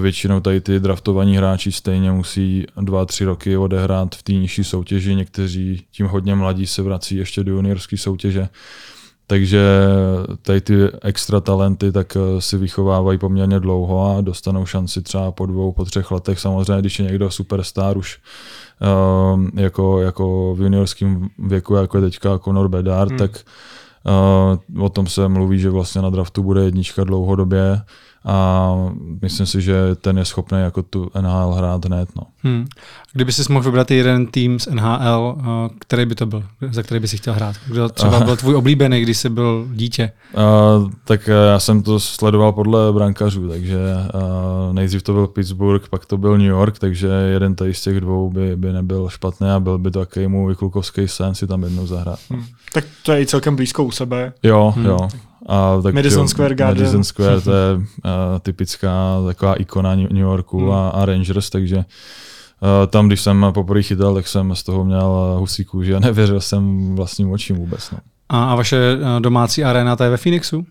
[0.00, 5.14] Většinou tady ty draftovaní hráči stejně musí dva, tři roky odehrát v té nižší soutěži.
[5.14, 8.48] Někteří tím hodně mladí se vrací ještě do juniorské soutěže.
[9.30, 9.62] Takže
[10.42, 15.46] tady ty extra talenty tak eh, si vychovávají poměrně dlouho a dostanou šanci třeba po
[15.46, 16.38] dvou, po třech letech.
[16.38, 18.18] Samozřejmě, když je někdo superstar už
[19.34, 23.18] uh, jako, jako v juniorském věku, jako je teďka Conor Bedard, hmm.
[23.18, 23.44] tak
[24.74, 27.80] uh, o tom se mluví, že vlastně na draftu bude jednička dlouhodobě
[28.24, 28.74] a
[29.22, 32.08] myslím si, že ten je schopný jako tu NHL hrát hned.
[32.16, 32.22] No.
[32.42, 32.66] Hmm.
[33.12, 37.00] Kdyby si mohl vybrat jeden tým z NHL, eh, který by to byl, za který
[37.00, 37.56] by si chtěl hrát?
[37.66, 40.12] Kdo třeba byl tvůj oblíbený, když jsi byl dítě?
[40.34, 43.78] Uh, tak eh, já jsem to sledoval podle brankařů, takže
[44.14, 48.00] uh, nejdřív to byl Pittsburgh, pak to byl New York, takže jeden tady z těch
[48.00, 51.62] dvou by, by nebyl špatný a byl by to takový můj klukovský sen si tam
[51.62, 52.18] jednou zahrát.
[52.30, 52.44] Hmm.
[52.72, 54.32] Tak to je i celkem blízko u sebe.
[54.42, 54.86] Jo, hmm.
[54.86, 55.08] jo.
[55.50, 56.84] A tak Madison jo, Square Garden.
[56.84, 57.82] Madison Square, to je uh,
[58.42, 60.70] typická taková ikona New Yorku hmm.
[60.70, 61.82] a, a Rangers, takže uh,
[62.86, 66.94] tam, když jsem poprvé chytal, tak jsem z toho měl husí kůži a nevěřil jsem
[66.96, 67.90] vlastním očím vůbec.
[67.90, 67.98] No.
[68.28, 70.66] A, a vaše domácí arena, ta je ve Phoenixu?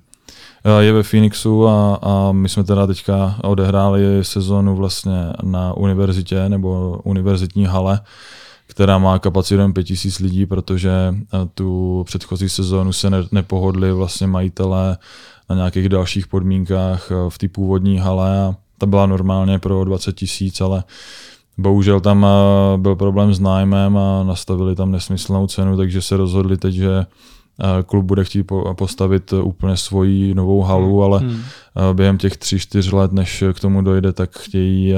[0.80, 7.02] Je ve Phoenixu a, a my jsme teda teďka odehráli sezonu vlastně na univerzitě nebo
[7.04, 8.00] univerzitní hale,
[8.70, 14.98] která má kapacitu 5000 lidí, protože eh, tu předchozí sezónu se ne, nepohodli vlastně majitelé
[15.50, 20.16] na nějakých dalších podmínkách eh, v té původní hale a ta byla normálně pro 20
[20.16, 20.84] tisíc, ale
[21.58, 26.58] bohužel tam eh, byl problém s nájmem a nastavili tam nesmyslnou cenu, takže se rozhodli
[26.58, 27.06] teď, že
[27.86, 31.04] klub bude chtít postavit úplně svoji novou halu, hmm.
[31.04, 31.41] ale hmm.
[31.93, 34.93] během těch tři, čtyř let, než k tomu dojde, tak chtějí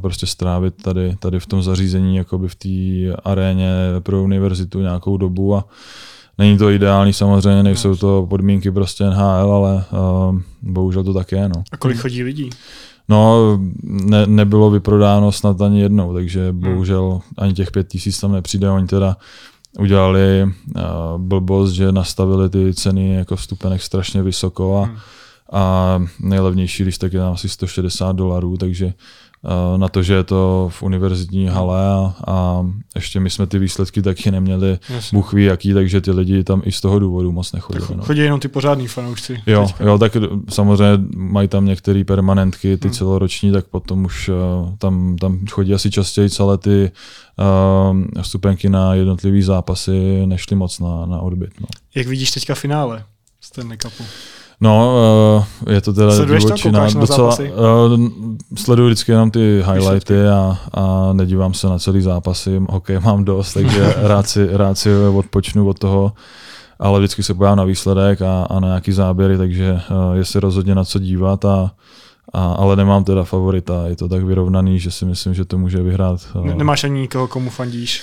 [0.00, 5.56] prostě strávit tady, tady v tom zařízení, jakoby v té aréně pro univerzitu nějakou dobu
[5.56, 5.64] a
[6.38, 11.48] Není to ideální samozřejmě, nejsou to podmínky prostě NHL, ale uh, bohužel to tak je.
[11.48, 11.62] No.
[11.72, 12.50] A kolik chodí lidí?
[13.08, 13.38] No,
[13.82, 16.60] ne, nebylo vyprodáno snad ani jednou, takže hmm.
[16.60, 18.70] bohužel ani těch pět tisíc tam nepřijde.
[18.70, 19.16] Oni teda
[19.78, 20.82] udělali uh,
[21.18, 24.96] blbost, že nastavili ty ceny jako vstupenek strašně vysoko a, hmm.
[25.52, 28.92] a nejlevnější lístek je tam asi 160 dolarů, takže uh,
[29.76, 34.02] na to, že je to v univerzitní hale a, a ještě my jsme ty výsledky
[34.02, 35.16] taky neměli, Jasně.
[35.16, 37.86] Bůh ví jaký, takže ty lidi tam i z toho důvodu moc nechodili.
[37.96, 38.04] No.
[38.04, 39.42] Chodí jenom ty pořádní fanoušci.
[39.46, 40.16] Jo, jo, tak
[40.48, 42.94] samozřejmě mají tam některé permanentky, ty hmm.
[42.94, 44.34] celoroční, tak potom už uh,
[44.78, 46.90] tam, tam chodí asi častěji celé ty
[47.38, 51.60] uh, vstupenky na jednotlivý zápasy nešly moc na, na odbyt.
[51.60, 51.66] No.
[51.94, 53.04] Jak vidíš teďka finále
[53.40, 54.04] Stanley Cupu?
[54.60, 54.96] No,
[55.66, 56.86] uh, je to teda divočina.
[56.90, 58.00] Docela, uh,
[58.56, 62.60] sleduju vždycky jenom ty highlighty a, a nedívám se na celý zápasy.
[62.70, 66.12] Hokej mám dost, takže rád si, rád si odpočnu od toho
[66.78, 70.40] ale vždycky se podívám na výsledek a, a na nějaký záběry, takže uh, je se
[70.40, 71.70] rozhodně na co dívat a
[72.32, 75.82] a, ale nemám teda favorita, je to tak vyrovnaný, že si myslím, že to může
[75.82, 76.20] vyhrát.
[76.44, 78.02] Ne, nemáš ani nikoho, komu fandíš?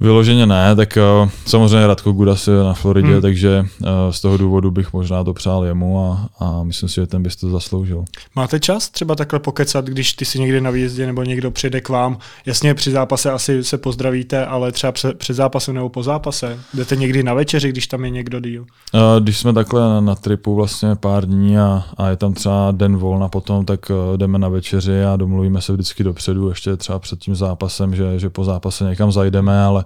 [0.00, 3.22] Vyloženě ne, tak uh, samozřejmě Radko Gudas je na Floridě, hmm.
[3.22, 7.06] takže uh, z toho důvodu bych možná to přál jemu a, a myslím si, že
[7.06, 8.04] ten bys to zasloužil.
[8.34, 11.88] Máte čas třeba takhle pokecat, když ty si někde na výjezdě nebo někdo přijde k
[11.88, 12.18] vám?
[12.46, 16.58] Jasně, při zápase asi se pozdravíte, ale třeba před, před zápasem nebo po zápase?
[16.74, 18.62] Jdete někdy na večeři, když tam je někdo díl?
[18.94, 22.72] Uh, když jsme takhle na, na tripu vlastně pár dní a, a je tam třeba
[22.72, 26.98] den volna potom, tak uh, jdeme na večeři a domluvíme se vždycky dopředu, ještě třeba
[26.98, 29.85] před tím zápasem, že, že po zápase někam zajdeme, ale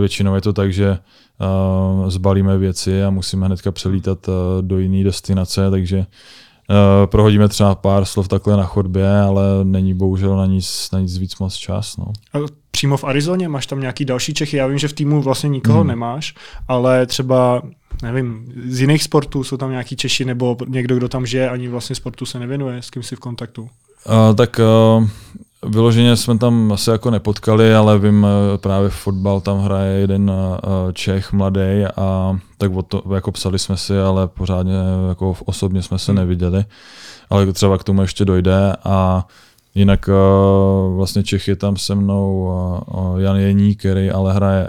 [0.00, 0.98] většinou je to tak, že
[2.00, 6.06] uh, zbalíme věci a musíme hnedka přelítat uh, do jiné destinace, takže
[7.06, 11.38] prohodíme třeba pár slov takhle na chodbě, ale není bohužel na nic, na nic víc
[11.38, 11.96] moc čas.
[11.96, 12.06] No.
[12.70, 14.56] Přímo v Arizoně máš tam nějaký další Čechy?
[14.56, 15.88] Já vím, že v týmu vlastně nikoho hmm.
[15.88, 16.34] nemáš,
[16.68, 17.62] ale třeba
[18.02, 21.96] nevím, z jiných sportů jsou tam nějaký Češi nebo někdo, kdo tam žije, ani vlastně
[21.96, 23.62] sportu se nevěnuje, s kým jsi v kontaktu?
[23.62, 24.60] Uh, tak
[24.98, 25.08] uh,
[25.66, 30.92] Vyloženě jsme tam asi jako nepotkali, ale vím, eh, právě fotbal tam hraje jeden eh,
[30.92, 34.74] Čech mladý a tak o to, jako psali jsme si, ale pořádně
[35.08, 36.18] jako osobně jsme se hmm.
[36.18, 36.64] neviděli.
[37.30, 39.26] Ale třeba k tomu ještě dojde a
[39.74, 40.12] jinak eh,
[40.96, 42.50] vlastně Čech je tam se mnou
[43.18, 44.68] Jan Jení, který ale hraje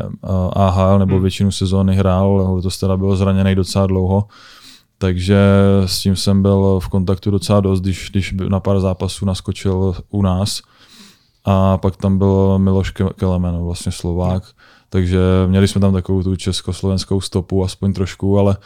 [0.54, 1.22] AHL nebo hmm.
[1.22, 4.26] většinu sezóny hrál, letos teda byl zraněný docela dlouho,
[4.98, 5.40] takže
[5.86, 10.22] s tím jsem byl v kontaktu docela dost, když, když na pár zápasů naskočil u
[10.22, 10.62] nás
[11.46, 14.44] a pak tam byl Miloš Kelemen, vlastně Slovák,
[14.90, 18.58] takže měli jsme tam takovou tu československou stopu, aspoň trošku, ale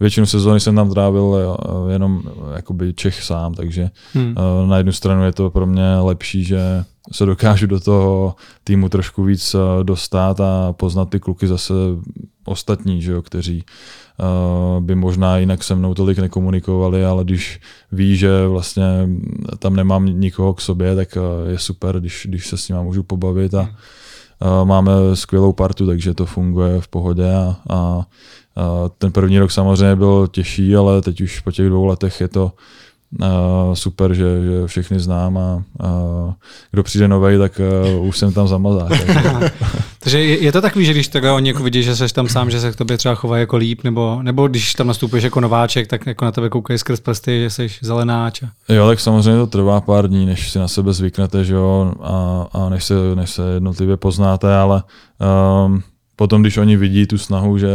[0.00, 2.22] většinu sezóny jsem tam trávil eh, jenom
[2.56, 4.34] jakoby Čech sám, takže hmm.
[4.38, 8.34] Eh, na jednu stranu je to pro mě lepší, že se dokážu do toho
[8.64, 11.74] týmu trošku víc eh, dostat a poznat ty kluky zase
[12.44, 13.64] ostatní, že jo, kteří
[14.80, 17.60] by možná jinak se mnou tolik nekomunikovali, ale když
[17.92, 19.08] ví, že vlastně
[19.58, 23.02] tam nemám nikoho k sobě, tak uh, je super, když, když se s nima můžu
[23.02, 28.04] pobavit a uh, máme skvělou partu, takže to funguje v pohodě a, a
[28.98, 32.52] ten první rok samozřejmě byl těžší, ale teď už po těch dvou letech je to
[33.20, 36.32] Uh, super, že, že všechny znám a uh,
[36.70, 37.60] kdo přijde nový, tak
[37.96, 38.92] uh, už jsem tam zamazák.
[39.98, 42.50] Takže je, je to takový, že když takhle oni jako vidí, že jsi tam sám,
[42.50, 45.86] že se k tobě třeba chovají jako líp, nebo, nebo když tam nastupuješ jako nováček,
[45.86, 48.42] tak jako na tebe koukají skrz prsty, že jsi zelenáč.
[48.42, 48.72] A...
[48.72, 52.46] Jo, tak samozřejmě to trvá pár dní, než si na sebe zvyknete, že jo, a,
[52.52, 54.82] a než, se, než se jednotlivě poznáte, ale
[55.66, 55.82] um,
[56.16, 57.68] potom, když oni vidí tu snahu, že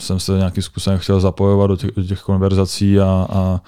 [0.00, 3.60] jsem se nějakým způsobem chtěl zapojovat do těch, do těch konverzací a, a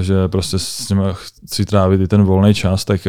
[0.00, 3.08] že prostě s nimi chci trávit i ten volný čas, tak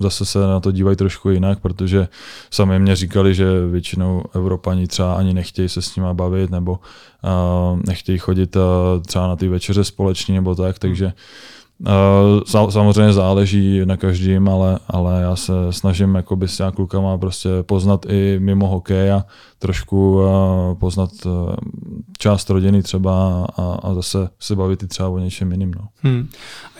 [0.00, 2.08] zase se na to dívají trošku jinak, protože
[2.50, 6.78] sami mě říkali, že většinou Evropani třeba ani nechtějí se s nimi bavit, nebo
[7.86, 8.56] nechtějí chodit
[9.06, 11.12] třeba na ty večeře společně, nebo tak, takže
[12.68, 18.06] Samozřejmě záleží na každém, ale, ale já se snažím jakoby s těma klukama prostě poznat
[18.08, 19.24] i mimo hokej a
[19.62, 20.20] trošku
[20.80, 21.28] poznat e,
[22.18, 25.74] část rodiny třeba a, a zase se bavit i třeba o něčem jiným.
[25.76, 25.88] No.
[26.02, 26.28] Hmm.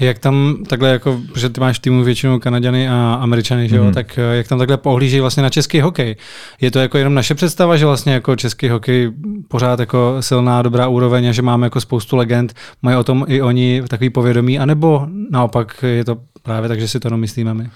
[0.01, 3.83] A jak tam takhle, jako, že ty máš týmu většinou Kanaděny a Američany, že jo,
[3.83, 3.95] hmm.
[3.95, 6.17] tak e, jak tam takhle pohlíží vlastně na český hokej?
[6.61, 9.13] Je to jako jenom naše představa, že vlastně jako český hokej
[9.49, 13.43] pořád jako silná, dobrá úroveň a že máme jako spoustu legend, mají o tom i
[13.43, 17.71] oni takový povědomí, anebo naopak je to právě tak, že si to jenom myslíme my?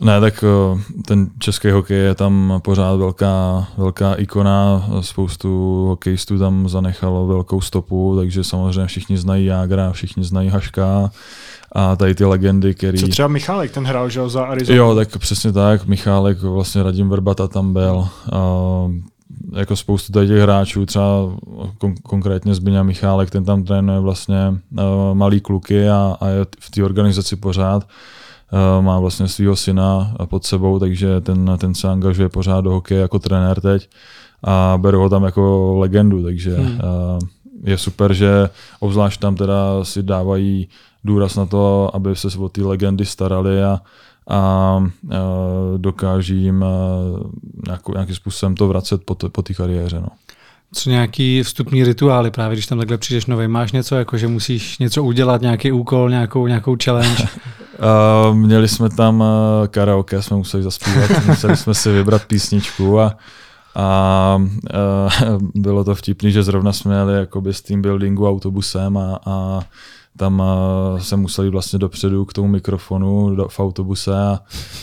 [0.00, 6.68] Ne, tak eh, ten český hokej je tam pořád velká, velká ikona, spoustu hokejistů tam
[6.68, 11.10] zanechalo velkou stopu, takže samozřejmě všichni znají Jágra, všichni znají Haška
[11.72, 12.98] a tady ty legendy, který...
[12.98, 14.76] Co třeba Michálek, ten hrál, že za Arizona?
[14.76, 18.08] Jo, tak přesně tak, Michálek, vlastně Radim Verbata tam byl.
[18.32, 18.92] Uh,
[19.52, 21.04] jako spoustu tady těch hráčů, třeba
[21.78, 24.78] kon- konkrétně Zbyňa Michálek, ten tam trénuje vlastně uh,
[25.14, 27.86] malý kluky a, a je v té organizaci pořád.
[28.52, 33.00] Uh, má vlastně svého syna pod sebou, takže ten, ten se angažuje pořád do hokeje
[33.00, 33.88] jako trenér teď
[34.44, 36.66] a beru ho tam jako legendu, takže hmm.
[36.66, 37.18] uh,
[37.64, 40.68] je super, že obzvlášť tam teda si dávají
[41.04, 43.80] důraz na to, aby se o ty legendy starali a,
[44.28, 44.82] a
[45.76, 46.64] dokáží jim
[47.94, 50.00] nějakým způsobem to vracet po, po té kariéře.
[50.00, 50.08] No.
[50.74, 54.78] Co nějaký vstupní rituály, právě když tam takhle přijdeš nový, máš něco, jako že musíš
[54.78, 57.24] něco udělat, nějaký úkol, nějakou, nějakou challenge?
[58.28, 59.26] uh, měli jsme tam uh,
[59.66, 63.16] karaoke, jsme museli zaspívat, museli jsme si vybrat písničku a,
[63.74, 69.20] a uh, bylo to vtipný, že zrovna jsme jeli jakoby z team buildingu autobusem a,
[69.26, 69.60] a
[70.16, 74.40] tam uh, se museli vlastně dopředu k tomu mikrofonu do, v autobuse a,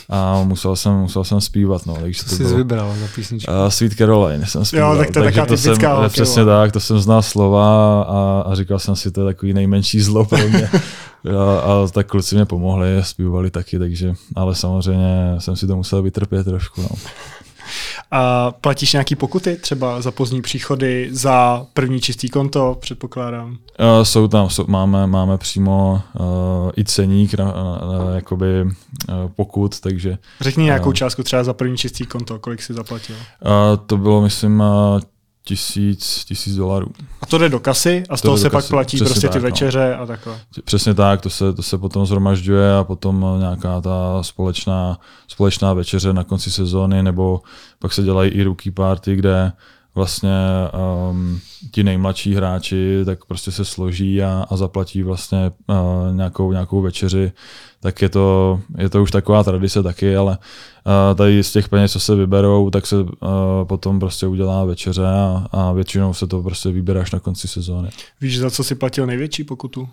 [0.09, 1.85] a musel, jsem, musel jsem zpívat.
[1.85, 3.51] No, takže Co to jsi bylo, vybral za písničku?
[3.51, 4.97] Uh, Sweet Caroline jsem zpíval.
[4.97, 8.43] tak to je takže to jsem, typická eh, Přesně tak, to jsem znal slova a,
[8.51, 10.69] a říkal jsem si, to je takový nejmenší zlo pro mě.
[11.37, 16.01] a, a, tak kluci mě pomohli, zpívali taky, takže, ale samozřejmě jsem si to musel
[16.01, 16.81] vytrpět trošku.
[16.81, 16.89] No.
[18.11, 23.49] A platíš nějaký pokuty třeba za pozdní příchody, za první čistý konto, předpokládám?
[23.49, 26.25] Uh, jsou tam, jsou, máme, máme přímo uh,
[26.77, 28.71] i ceník na, na, na jakoby uh,
[29.35, 30.93] pokud, takže Řekni nějakou Uh.
[30.93, 33.15] částku třeba za první čistý konto, kolik jsi zaplatil.
[33.15, 33.51] uh,
[33.85, 34.99] to bylo, myslím, uh,
[35.47, 36.87] tisíc, tisíc dolarů.
[37.21, 39.27] A to jde do kasy a z To toho se pak kasy, platí přesně prostě
[39.27, 39.49] ty tak, no.
[39.49, 40.39] večeře a takhle.
[40.65, 46.13] Přesně tak, to se, to se potom zhromažďuje a potom nějaká ta společná, společná večeře
[46.13, 47.41] na konci sezóny, nebo
[47.79, 49.51] pak se dělají i rookie party, kde
[49.97, 50.37] vlastně
[51.09, 51.39] um,
[51.71, 57.31] ti nejmladší hráči tak prostě se složí a, a zaplatí vlastně uh, nějakou, nějakou večeři,
[57.79, 61.91] tak je to, je to už taková tradice taky, ale uh, tady z těch peněz,
[61.91, 63.09] co se vyberou, tak se uh,
[63.63, 67.89] potom prostě udělá večeře a, a většinou se to prostě vybere až na konci sezóny.
[68.21, 69.89] Víš, za co si platil největší pokutu?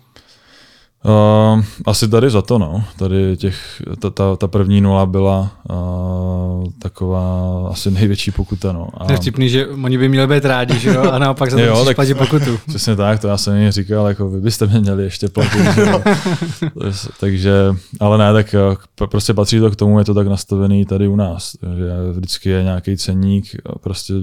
[1.03, 2.83] Uh, asi tady za to, no.
[2.99, 8.87] Tady těch, ta, ta, ta první nula byla uh, taková asi největší pokuta, no.
[8.97, 11.11] A, To je vtipný, že oni by měli být rádi, že jo?
[11.11, 12.59] A naopak za to Jo, tak- pokutu.
[12.67, 15.73] Přesně tak, to já jsem jim říkal, jako vy byste mě měli ještě platit.
[15.75, 16.01] že jo.
[17.19, 17.53] Takže,
[17.99, 21.15] ale ne, tak eh, prostě patří to k tomu, je to tak nastavený tady u
[21.15, 23.45] nás, že vždycky je nějaký ceník,
[23.81, 24.13] prostě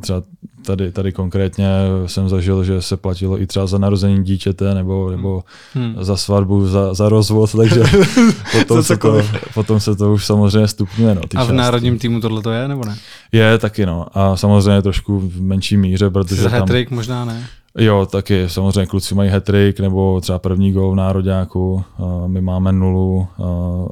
[0.00, 0.22] třeba
[0.66, 1.68] tady, tady konkrétně
[2.06, 5.44] jsem zažil, že se platilo i třeba za narození dítěte nebo, nebo
[5.74, 5.94] Hmm.
[6.00, 7.82] za svatbu, za, za rozvod, takže
[8.52, 9.22] potom, se to,
[9.54, 11.14] potom se to už samozřejmě stupňuje.
[11.14, 11.56] No, ty A v částky.
[11.56, 12.96] národním týmu tohle to je, nebo ne?
[13.32, 14.06] Je taky, no.
[14.12, 16.68] A samozřejmě trošku v menší míře, protože Za tam...
[16.90, 17.46] možná ne.
[17.78, 19.48] Jo, taky samozřejmě kluci mají hat
[19.80, 23.46] nebo třeba první gol v nároďáku, uh, my máme nulu, uh,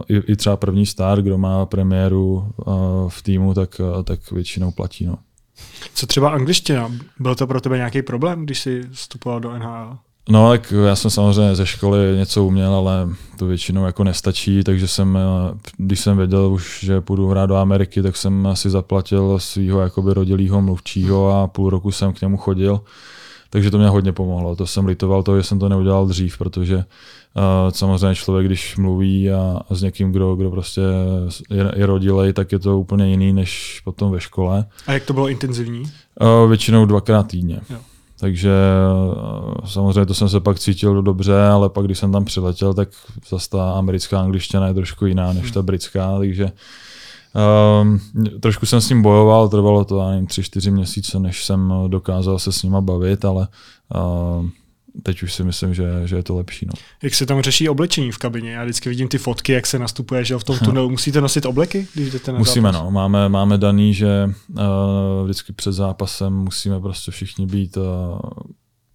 [0.08, 2.46] i, i třeba první start, kdo má premiéru
[3.08, 5.06] v týmu, tak, tak většinou platí.
[5.06, 5.14] No.
[5.94, 6.92] Co třeba angličtina?
[7.18, 9.98] Byl to pro tebe nějaký problém, když jsi vstupoval do NHL?
[10.28, 14.88] No, tak já jsem samozřejmě ze školy něco uměl, ale to většinou jako nestačí, takže
[14.88, 19.38] jsem, eh, když jsem věděl už, že půjdu hrát do Ameriky, tak jsem si zaplatil
[19.38, 22.80] svého jakoby rodilýho mluvčího a půl roku jsem k němu chodil.
[23.50, 24.56] Takže to mě hodně pomohlo.
[24.56, 26.84] To jsem litoval toho, že jsem to neudělal dřív, protože
[27.36, 30.80] uh, samozřejmě člověk, když mluví a, a s někým, kdo, kdo prostě
[31.50, 34.64] je, je rodilej, tak je to úplně jiný než potom ve škole.
[34.86, 35.82] A jak to bylo intenzivní?
[35.82, 37.60] Uh, většinou dvakrát týdně.
[37.70, 37.76] Jo.
[38.20, 38.52] Takže
[39.16, 42.88] uh, samozřejmě to jsem se pak cítil dobře, ale pak když jsem tam přiletěl, tak
[43.28, 46.52] zase ta americká angličtina je trošku jiná než ta britská, takže
[47.82, 48.00] um,
[48.40, 52.62] trošku jsem s ním bojoval, trvalo to, tři, čtyři měsíce, než jsem dokázal se s
[52.62, 53.48] nima bavit, ale
[53.94, 54.46] uh,
[55.02, 56.66] teď už si myslím, že, že je to lepší.
[56.66, 56.72] No.
[57.02, 58.52] Jak se tam řeší oblečení v kabině?
[58.52, 60.90] Já vždycky vidím ty fotky, jak se nastupuje, že v tom tunelu.
[60.90, 62.84] Musíte nosit obleky, když jdete na Musíme, zápas?
[62.84, 62.90] no.
[62.90, 64.62] Máme, máme daný, že uh,
[65.24, 67.82] vždycky před zápasem musíme prostě všichni být uh,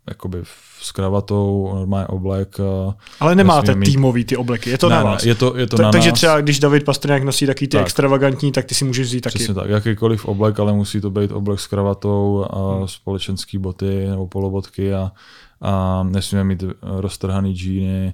[0.10, 0.38] jakoby
[0.82, 2.58] s kravatou, normálně oblek.
[2.88, 5.24] Uh, Ale nemáte mít- týmový ty obleky, je to ne, na vás.
[5.24, 6.18] je to, je to Ta- na takže nás.
[6.20, 7.82] třeba když David Pastrňák nosí taky ty Tak.
[7.86, 9.36] extravagantní, tak ty si můžeš vzít taky.
[9.38, 12.88] Přesně tak, jakýkoliv oblek, ale musí to být oblek s kravatou a Hmm.
[12.88, 15.12] společenský boty nebo polobotky a,
[15.62, 18.14] a nesmíme mít eh, roztrhaný džíny,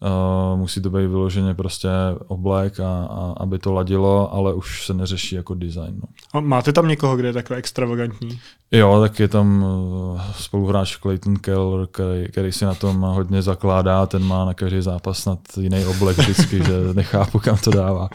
[0.00, 1.88] uh, musí to být vyloženě prostě
[2.26, 5.94] oblek, a, a, aby to ladilo, ale už se neřeší jako design.
[5.94, 6.08] No.
[6.32, 8.40] A máte tam někoho, kde je takhle extravagantní?
[8.72, 14.06] Jo, tak je tam uh, spoluhráč Clayton Keller, který, který si na tom hodně zakládá,
[14.06, 18.08] ten má na každý zápas snad jiný oblek vždycky, že nechápu, kam to dává.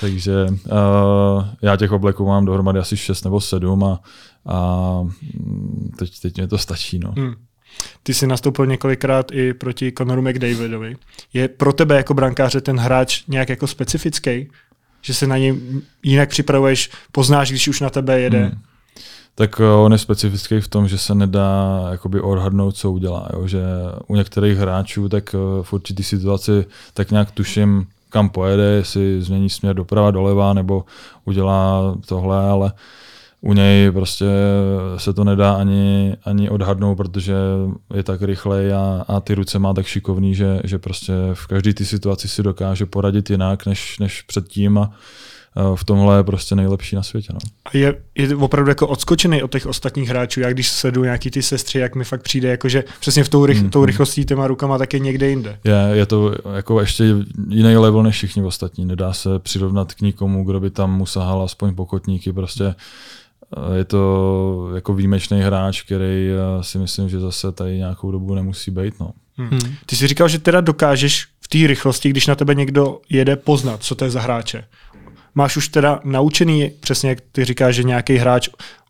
[0.00, 4.00] Takže uh, já těch obleků mám dohromady asi 6 nebo 7 a,
[4.46, 5.08] a
[5.98, 6.98] teď, teď mě to stačí.
[6.98, 7.14] No.
[7.16, 7.34] Hmm.
[8.02, 10.96] Ty jsi nastoupil několikrát i proti Conoru McDavidovi.
[11.32, 14.50] Je pro tebe jako brankáře ten hráč nějak jako specifický?
[15.02, 15.60] Že se na něj
[16.02, 18.44] jinak připravuješ, poznáš, když už na tebe jede?
[18.44, 18.58] Hmm.
[19.34, 23.28] Tak eh, on je specifický v tom, že se nedá jakoby odhadnout, co udělá.
[23.32, 23.46] Jo?
[23.46, 23.62] Že
[24.06, 26.64] u některých hráčů tak eh, v určitý situaci
[26.94, 30.84] tak nějak tuším, kam pojede, jestli změní směr doprava, doleva, nebo
[31.24, 32.72] udělá tohle, ale
[33.44, 34.26] u něj prostě
[34.96, 37.34] se to nedá ani, ani odhadnout, protože
[37.94, 41.74] je tak rychlej a, a ty ruce má tak šikovný, že, že prostě v každé
[41.74, 44.90] ty situaci si dokáže poradit jinak než, než předtím a
[45.74, 47.32] v tomhle je prostě nejlepší na světě.
[47.32, 47.38] No.
[47.64, 50.40] A je, je opravdu jako odskočený od těch ostatních hráčů.
[50.40, 53.58] Já když sleduju nějaký ty sestry, jak mi fakt přijde, jakože přesně v tou, rych,
[53.58, 55.58] Hmm, tou rychlostí těma rukama, tak je někde jinde.
[55.64, 57.04] Je, je to jako ještě
[57.48, 58.84] jiný level než všichni ostatní.
[58.84, 62.32] Nedá se přirovnat k nikomu, kdo by tam mu sahal aspoň pokotníky.
[62.32, 62.74] Prostě
[63.74, 68.70] je to jako výjimečný hráč, který eh, si myslím, že zase tady nějakou dobu nemusí
[68.70, 69.00] být.
[69.00, 69.10] No.
[69.36, 69.60] Hmm.
[69.86, 73.82] Ty jsi říkal, že teda dokážeš v té rychlosti, když na tebe někdo jede, poznat,
[73.82, 74.64] co to je za hráče.
[75.34, 78.48] Máš už teda naučený, přesně jak ty říkáš, že nějaký hráč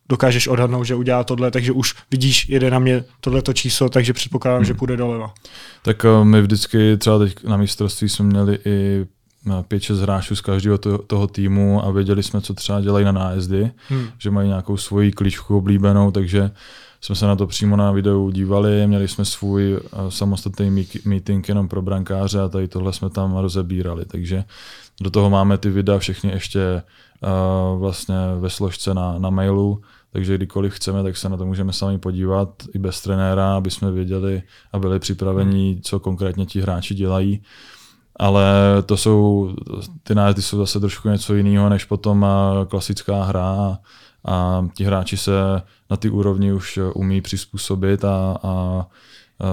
[0.08, 4.58] dokážeš odhadnout, že udělá tohle, takže už vidíš, jede na mě tohleto číslo, takže předpokládám,
[4.58, 4.64] hmm.
[4.64, 5.34] že půjde doleva.
[5.82, 9.06] Tak uh, my vždycky třeba teď na mistrovství jsme měli i
[9.46, 13.70] 5-6 hráčů z každého to, toho týmu a věděli jsme, co třeba dělají na nájezdy,
[13.88, 14.06] hmm.
[14.18, 16.50] že mají nějakou svoji klíčku oblíbenou, takže
[17.00, 21.68] jsme se na to přímo na videu dívali, měli jsme svůj uh, samostatný meeting jenom
[21.68, 24.44] pro brankáře a tady tohle jsme tam rozebírali, takže
[25.00, 26.82] do toho máme ty videa všechny ještě
[27.22, 29.82] uh, vlastně ve složce na, na mailu,
[30.12, 33.90] takže kdykoliv chceme, tak se na to můžeme sami podívat i bez trenéra, aby jsme
[33.90, 37.42] věděli a byli připraveni, co konkrétně ti hráči dělají.
[38.22, 38.44] Ale
[38.86, 39.50] to jsou,
[40.02, 42.26] ty nájezdy jsou zase trošku něco jiného, než potom
[42.68, 43.78] klasická hra
[44.24, 45.32] a ti hráči se
[45.90, 48.86] na ty úrovni už umí přizpůsobit a, a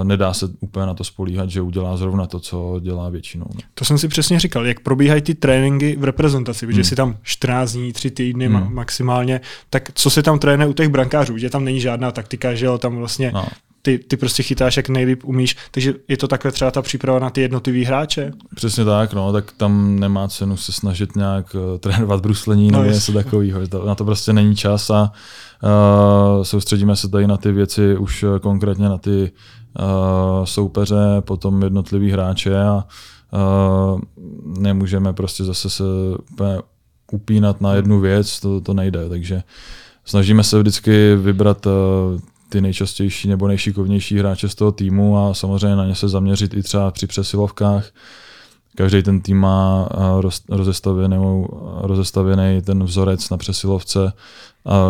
[0.04, 3.46] nedá se úplně na to spolíhat, že udělá zrovna to, co dělá většinou.
[3.54, 3.60] No.
[3.74, 6.76] To jsem si přesně říkal, jak probíhají ty tréninky v reprezentaci, hmm.
[6.76, 8.74] že si tam 14 dní, 3 týdny hmm.
[8.74, 12.66] maximálně, tak co se tam trénuje u těch brankářů, že tam není žádná taktika, že
[12.66, 13.46] jo, tam vlastně no.
[13.82, 17.30] Ty, ty prostě chytáš, jak nejlíp umíš, takže je to takhle třeba ta příprava na
[17.30, 18.32] ty jednotlivý hráče?
[18.56, 22.94] Přesně tak, no, tak tam nemá cenu se snažit nějak uh, trénovat bruslení no, nebo
[22.94, 25.12] něco takového, na to prostě není čas a
[25.64, 29.32] uh, soustředíme se tady na ty věci už uh, konkrétně na ty
[29.80, 32.84] uh, soupeře, potom jednotlivý hráče a
[33.34, 34.02] uh,
[34.60, 35.84] nemůžeme prostě zase se
[37.12, 39.44] upínat na jednu věc, to, to nejde, takže
[40.06, 41.72] snažíme se vždycky vybrat uh,
[42.50, 46.64] ty nejčastější nebo nejšikovnější hráče z toho týmu a samozřejmě na ně se zaměřit i
[46.64, 47.86] třeba při přesilovkách.
[48.76, 49.90] Každý ten tým má
[50.50, 51.46] rozestavěný,
[51.82, 54.14] rozestavěný ten vzorec na přesilovce,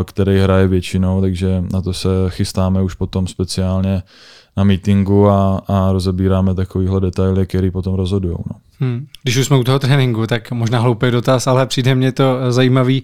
[0.05, 4.03] který hraje většinou, takže na to se chystáme už potom speciálně
[4.57, 8.36] na meetingu a, a rozebíráme takovýhle detaily, který potom rozhodují.
[8.38, 8.68] No.
[8.80, 9.05] Hmm.
[9.23, 13.03] Když už jsme u toho tréninku, tak možná hloupý dotaz, ale přijde mě to zajímavý.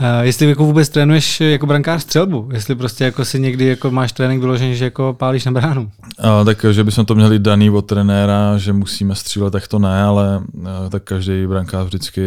[0.00, 4.12] Uh, jestli jako vůbec trénuješ jako brankář střelbu, jestli prostě jako si někdy jako máš
[4.12, 5.82] trénink vyložený, že jako pálíš na bránu.
[6.24, 10.02] Uh, tak, že bychom to měli daný od trenéra, že musíme střílet, tak to ne,
[10.02, 10.42] ale
[10.90, 12.22] tak každý brankář vždycky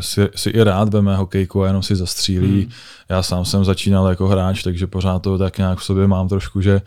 [0.00, 2.60] si, si i rád veme hokejku a jenom si zastřílí.
[2.60, 2.70] Hmm.
[3.08, 6.60] Já sám jsem začínal jako hráč, takže pořád to tak nějak v sobě mám trošku,
[6.60, 6.80] že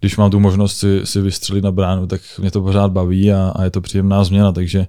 [0.00, 3.52] když mám tu možnost si, si vystřelit na bránu, tak mě to pořád baví a,
[3.56, 4.86] a je to příjemná změna, takže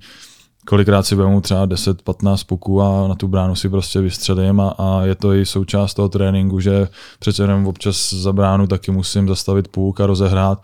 [0.67, 5.01] kolikrát si vezmu třeba 10-15 puků a na tu bránu si prostě vystřelím a, a
[5.01, 6.87] je to i součást toho tréninku, že
[7.19, 10.63] přece jenom občas za bránu taky musím zastavit puk a rozehrát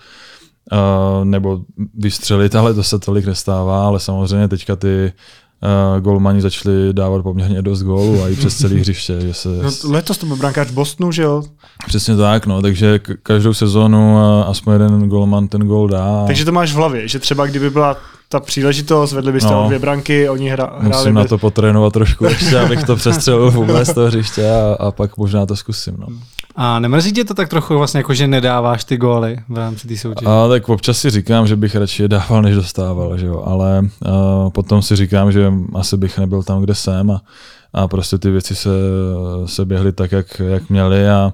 [0.72, 1.60] uh, nebo
[1.94, 5.14] vystřelit, ale to se tolik nestává, ale samozřejmě teďka ty
[5.64, 9.22] uh, golmani začali dávat poměrně dost gólů a i přes celý hřiště.
[9.22, 9.50] Že se...
[9.50, 11.44] No, letos to byl brankář Bostonu, že jo?
[11.88, 16.24] Přesně tak, no, takže každou sezónu uh, aspoň jeden golman ten gól dá.
[16.28, 17.98] Takže to máš v hlavě, že třeba kdyby byla
[18.30, 20.88] ta příležitost, vedli byste no, dvě branky, oni hra, hráli...
[20.88, 21.24] Musím bez...
[21.24, 25.46] na to potrénovat trošku ještě, abych to přestřelil vůbec toho hřiště a, a pak možná
[25.46, 25.96] to zkusím.
[25.98, 26.08] No.
[26.56, 29.98] A nemrzí tě to tak trochu vlastně jako, že nedáváš ty góly v rámci té
[29.98, 30.32] soutěže?
[30.32, 33.44] A tak občas si říkám, že bych radši je dával, než dostával, že jo?
[33.46, 37.22] ale uh, potom si říkám, že asi bych nebyl tam, kde jsem a,
[37.74, 38.70] a prostě ty věci se,
[39.46, 41.34] se běhly tak, jak, jak měly a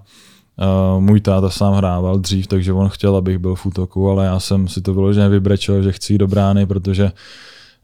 [0.96, 4.40] Uh, můj táta sám hrával dřív, takže on chtěl, abych byl v útoku, ale já
[4.40, 7.12] jsem si to vyloženě vybrečel, že chci do brány, protože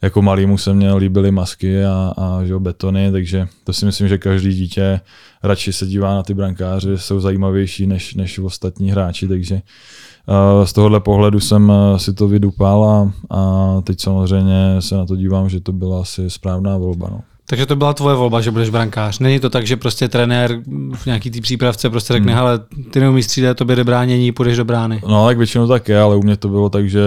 [0.01, 4.17] jako malýmu se mě líbily masky a, a že betony, takže to si myslím, že
[4.17, 4.99] každý dítě
[5.43, 10.73] radši se dívá na ty brankáře, jsou zajímavější než, než ostatní hráči, takže uh, z
[10.73, 15.49] tohohle pohledu jsem uh, si to vydupal a, a teď samozřejmě se na to dívám,
[15.49, 17.07] že to byla asi správná volba.
[17.11, 17.21] No.
[17.47, 19.19] Takže to byla tvoje volba, že budeš brankář.
[19.19, 20.61] Není to tak, že prostě trenér
[20.93, 22.41] v nějaký té přípravce prostě řekne, hmm.
[22.41, 22.59] hele,
[22.91, 25.01] ty neumíš střídat, tobě jde bránění, půjdeš do brány.
[25.07, 27.01] No, tak většinou tak je, ale u mě to bylo tak, že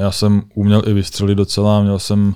[0.00, 2.34] já jsem uměl i vystřelit docela, měl jsem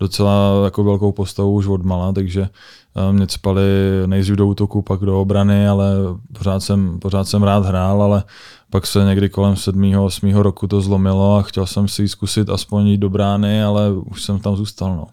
[0.00, 2.48] docela jako velkou postavu už od mala, takže
[2.96, 3.62] eh, mě spali
[4.06, 5.92] nejdřív do útoku, pak do obrany, ale
[6.38, 8.22] pořád jsem, pořád jsem rád hrál, ale
[8.70, 9.98] pak se někdy kolem 7.
[9.98, 10.34] 8.
[10.34, 14.38] roku to zlomilo a chtěl jsem si zkusit aspoň jít do brány, ale už jsem
[14.38, 14.96] tam zůstal.
[14.96, 15.06] No.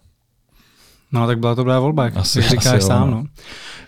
[1.16, 3.10] No, tak byla to dobrá volba, jak asi, říkáš asi sám.
[3.10, 3.16] No.
[3.16, 3.24] no.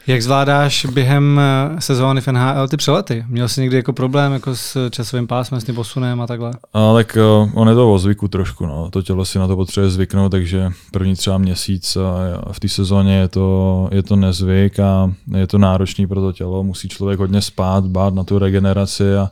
[0.08, 3.24] Jak zvládáš během eh, sezóny v NHL ty přelety?
[3.28, 6.52] Měl jsi někdy jako problém jako s časovým pásmem, s tím posunem a takhle?
[6.74, 8.66] A, tak uh, on je to o zvyku trošku.
[8.66, 8.90] No.
[8.90, 13.16] To tělo si na to potřebuje zvyknout, takže první třeba měsíc a v té sezóně
[13.16, 16.62] je to, je to nezvyk a je to náročný pro to tělo.
[16.62, 19.30] Musí člověk hodně spát, bát na tu regeneraci a,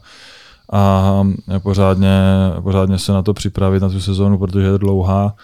[0.73, 1.13] a
[1.63, 2.19] pořádně,
[2.63, 5.35] pořádně se na to připravit, na tu sezónu, protože je dlouhá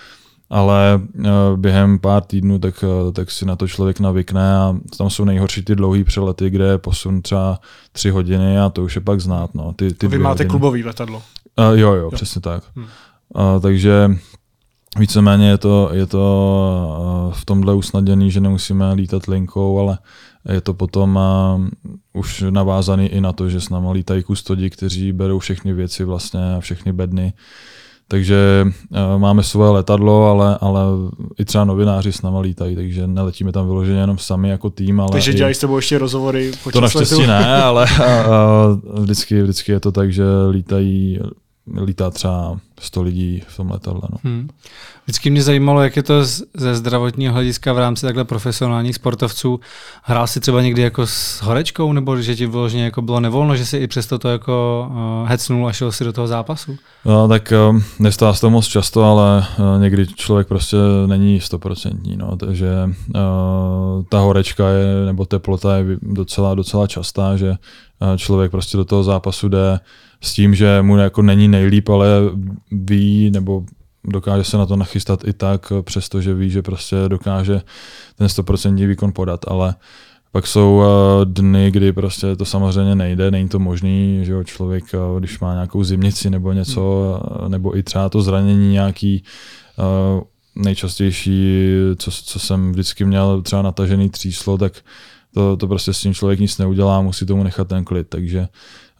[0.53, 5.11] ale eh, během pár týdnů tak, eh, tak si na to člověk navykne a tam
[5.11, 7.61] jsou nejhorší ty dlouhé přelety, kde je posun třeba
[7.93, 9.55] tři hodiny a to už je pak znát.
[9.55, 9.73] No.
[9.73, 10.51] Ty, ty Vy máte hodiny.
[10.51, 11.23] klubový letadlo.
[11.59, 12.63] Uh, jo, jo, jo, přesně tak.
[12.77, 12.85] Hmm.
[12.85, 14.11] Uh, takže
[14.99, 19.99] víceméně je to, je to v tomhle usnadněný, že nemusíme lítat linkou, ale
[20.49, 21.19] je to potom
[22.15, 26.05] uh, už navázaný i na to, že s námi lítají kustodi, kteří berou všechny věci
[26.05, 27.33] vlastně, všechny bedny.
[28.13, 30.81] Takže uh, máme svoje letadlo, ale, ale
[31.39, 35.01] i třeba novináři s námi lítají, takže neletíme tam vyloženě jenom sami jako tým.
[35.01, 39.81] Ale takže dělají s tebou ještě rozhovory To naštěstí ne, ale uh, vždycky, vždycky je
[39.81, 41.21] to tak, že lítají
[41.67, 44.03] lítá třeba 100 lidí v tom letadle.
[44.11, 44.19] No.
[44.25, 44.49] Hmm.
[45.05, 49.61] Vždycky mě zajímalo, jak je to ze zdravotního hlediska v rámci takhle profesionálních sportovců.
[50.03, 53.67] Hrál si třeba někdy jako s horečkou, nebo že ti vyloženě jako bylo nevolno, že
[53.67, 56.77] si i přesto to jako uh, hecnul a šel si do toho zápasu?
[57.05, 62.17] No, tak uh, nestává se to moc často, ale uh, někdy člověk prostě není stoprocentní,
[62.17, 67.57] no, takže uh, ta horečka je, nebo teplota je docela, docela častá, že uh,
[68.17, 69.81] člověk prostě do toho zápasu jde
[70.23, 72.09] s tím, že mu jako není nejlíp, ale
[72.71, 73.65] ví nebo
[74.05, 77.63] dokáže se na to nachystat i tak, přestože ví, že prostě dokáže
[78.17, 79.75] ten 100% výkon podat, ale
[80.33, 84.85] pak jsou eh, dny, kdy prostě to samozřejmě nejde, není to možný, že jo, člověk,
[84.95, 87.51] eh, když má nějakou zimnici nebo něco, hmm.
[87.51, 89.25] nebo i třeba to zranění nějaký,
[90.55, 91.67] nejčastější,
[91.97, 94.73] co, co jsem vždycky měl třeba natažený tříslo, tak
[95.35, 98.49] to, to prostě s tím člověk nic neudělá, musí tomu nechat ten klid, takže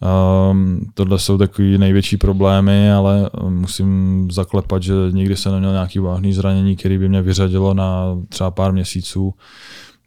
[0.03, 6.33] Um, tohle jsou takový největší problémy, ale musím zaklepat, že nikdy jsem neměl nějaký vážný
[6.33, 9.33] zranění, který by mě vyřadilo na třeba pár měsíců.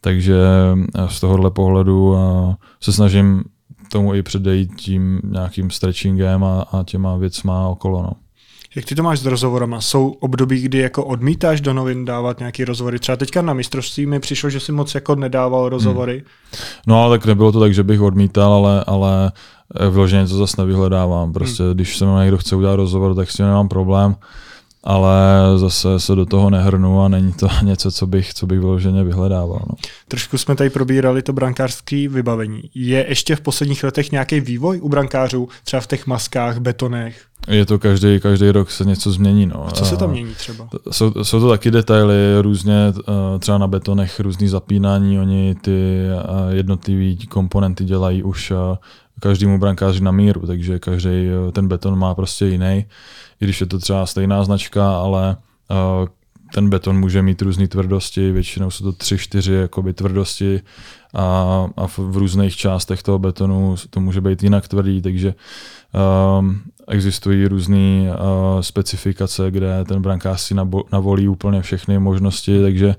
[0.00, 0.36] Takže
[0.94, 3.44] eh, z tohohle pohledu uh, se snažím
[3.92, 8.02] tomu i předejít tím nějakým stretchingem a, a těma věcma okolo.
[8.02, 8.12] No.
[8.76, 9.80] Jak ty to máš s rozhovorama?
[9.80, 12.98] Jsou období, kdy jako odmítáš do novin dávat nějaké rozhovory?
[12.98, 16.14] Třeba teďka na mistrovství mi přišlo, že si moc jako nedával rozhovory.
[16.14, 16.24] Hmm.
[16.86, 19.32] No ale tak nebylo to tak, že bych odmítal, ale, ale
[19.90, 21.32] vyloženě to zase nevyhledávám.
[21.32, 21.74] Prostě hmm.
[21.74, 24.16] když se mnou někdo chce udělat rozhovor, tak s tím nemám problém,
[24.84, 25.12] ale
[25.56, 29.60] zase se do toho nehrnu a není to něco, co bych, co bych vyloženě vyhledával.
[29.68, 29.74] No.
[30.08, 32.62] Trošku jsme tady probírali to brankářské vybavení.
[32.74, 37.24] Je ještě v posledních letech nějaký vývoj u brankářů, třeba v těch maskách, betonech?
[37.48, 39.46] Je to každý, každý rok se něco změní.
[39.46, 39.66] No.
[39.66, 40.68] A co se tam mění třeba?
[40.90, 46.54] Jsou, jsou to taky detaily, různě eh, třeba na betonech různý zapínání, oni ty eh,
[46.54, 48.76] jednotlivé komponenty dělají už eh,
[49.20, 51.10] každému brankáři na míru, takže každý
[51.52, 52.86] ten beton má prostě jiný,
[53.40, 55.36] i když je to třeba stejná značka, ale
[56.54, 60.60] ten beton může mít různé tvrdosti, většinou jsou to tři, čtyři jakoby tvrdosti
[61.14, 65.34] a, a v, v různých částech toho betonu to může být jinak tvrdý, takže
[66.38, 72.86] um, existují různé uh, specifikace, kde ten brankář si nabo, navolí úplně všechny možnosti, takže...
[72.86, 72.96] Není...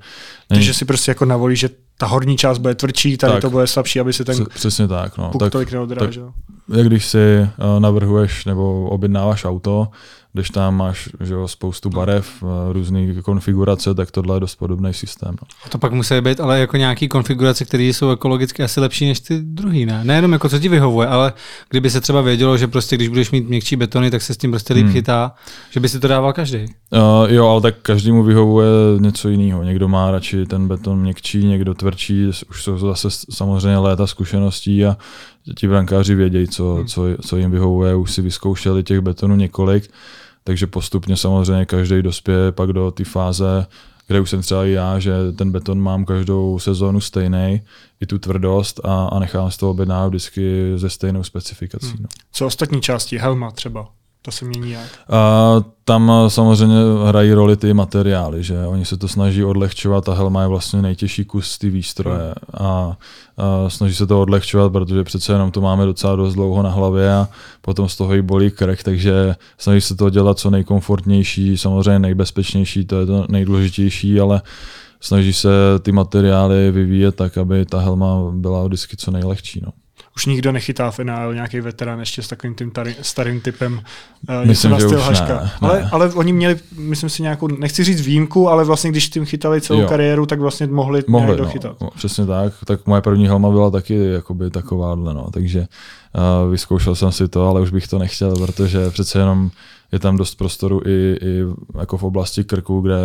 [0.50, 3.68] Takže si prostě jako navolí, že ta horní část bude tvrdší, tady tak, to bude
[3.68, 5.30] slabší, aby se ten přesně tak, no.
[5.30, 6.26] puk tak, tolik neodrážel.
[6.26, 9.88] Tak, jak když si uh, navrhuješ nebo objednáváš auto,
[10.38, 14.94] když tam máš že jo, spoustu barev, eh, různé konfigurace, tak tohle je dost podobný
[14.94, 15.36] systém.
[15.42, 15.48] No.
[15.66, 19.20] A to pak musí být ale jako nějaký konfigurace, které jsou ekologicky asi lepší než
[19.20, 20.04] ty druhý, ne?
[20.04, 21.34] Nejenom jako co ti vyhovuje, ale
[21.70, 24.52] kdyby se třeba vědělo, že prostě když budeš mít měkčí betony, tak se s tím
[24.52, 24.94] prostě líp hmm.
[24.94, 25.32] chytá,
[25.72, 26.58] že by si to dával každý.
[26.58, 28.68] Uh, jo, ale tak každému vyhovuje
[29.00, 29.64] něco jiného.
[29.64, 34.98] Někdo má radši ten beton měkčí, někdo tvrdší, už jsou zase samozřejmě léta zkušeností a
[35.56, 36.88] ti brankáři vědějí, co, hmm.
[36.88, 39.90] co, co jim vyhovuje, už si vyzkoušeli těch betonů několik
[40.48, 43.68] takže postupně samozřejmě každý dospěje pak do té fáze,
[44.08, 47.62] kde už jsem třeba i já, že ten beton mám každou sezónu stejný,
[48.02, 51.88] i tu tvrdost a, a nechám z toho objednávat vždycky ze stejnou specifikací.
[51.88, 51.98] Hmm.
[52.02, 52.08] No.
[52.32, 53.88] Co ostatní části, helma třeba?
[54.28, 54.88] To se mění jak?
[55.10, 56.76] A, tam samozřejmě
[57.08, 61.26] hrají roli ty materiály, že oni se to snaží odlehčovat a helma je vlastně nejtěžší
[61.26, 62.68] kus ty výstroje hmm.
[62.68, 62.98] a,
[63.38, 67.14] a snaží se to odlehčovat, protože přece jenom to máme docela dost dlouho na hlavě
[67.14, 67.28] a
[67.62, 72.86] potom z toho i bolí krk, takže snaží se to dělat co nejkomfortnější, samozřejmě nejbezpečnější,
[72.86, 74.42] to je to nejdůležitější, ale
[75.02, 75.50] snaží se
[75.82, 79.62] ty materiály vyvíjet tak, aby ta helma byla vždycky co nejlehčí.
[79.66, 79.72] No
[80.18, 83.74] už nikdo nechytá v NL, nějaký veterán ještě s takovým tím tari, starým typem
[84.30, 85.44] uh, myslím, že už haška.
[85.44, 85.90] Ne, ale, ne.
[85.92, 89.80] ale oni měli, myslím si, nějakou, nechci říct výjimku, ale vlastně když tím chytali celou
[89.80, 89.88] jo.
[89.88, 91.82] kariéru, tak vlastně mohli, mohli no, dochytat.
[91.82, 96.96] No, přesně tak, tak moje první helma byla taky jakoby takováhle, no, takže uh, vyzkoušel
[96.96, 99.50] jsem si to, ale už bych to nechtěl, protože přece jenom
[99.92, 101.44] je tam dost prostoru i, i
[101.80, 102.98] jako v oblasti krku, kde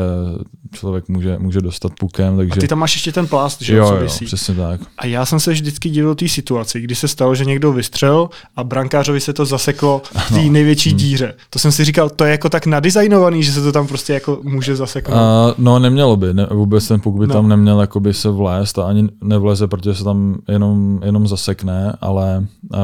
[0.72, 2.36] člověk může, může dostat pukem.
[2.36, 2.52] Takže...
[2.52, 4.80] A ty tam máš ještě ten plást, že jo, co jo, přesně tak.
[4.98, 8.64] A já jsem se vždycky divil té situaci, kdy se stalo, že někdo vystřel a
[8.64, 10.52] brankářovi se to zaseklo v té no.
[10.52, 10.98] největší hmm.
[10.98, 11.34] díře.
[11.50, 14.38] To jsem si říkal, to je jako tak nadizajnovaný, že se to tam prostě jako
[14.42, 15.16] může zaseknout.
[15.16, 17.34] Uh, no nemělo by, ne, vůbec ten puk by no.
[17.34, 22.46] tam neměl jakoby se vlézt a ani nevleze, protože se tam jenom, jenom zasekne, ale
[22.74, 22.78] uh,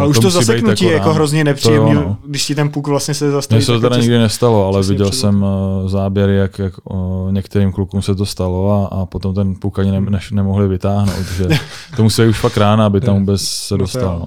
[0.00, 2.16] ale už to, zaseknutí je jako hrozně nepříjemný, no.
[2.26, 3.58] když ti ten puk vlastně se zastaví.
[3.58, 7.72] Mně se to teda nikdy nestalo, ale viděl jsem uh, záběry, jak, jak uh, některým
[7.72, 11.48] klukům se to stalo a, a potom ten puk ani ne, ne, nemohli vytáhnout, že
[11.96, 14.18] to musí už fakt rána, aby tam vůbec se no dostal.
[14.18, 14.26] No.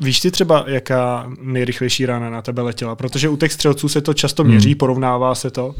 [0.00, 2.96] Víš ty třeba, jaká nejrychlejší rána na tebe letěla?
[2.96, 4.78] Protože u těch střelců se to často měří, hmm.
[4.78, 5.74] porovnává se to.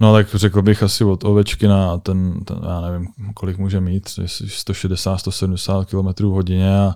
[0.00, 4.06] No tak řekl bych asi od ovečky na ten, ten já nevím, kolik může mít,
[4.06, 6.94] 160-170 km hodině a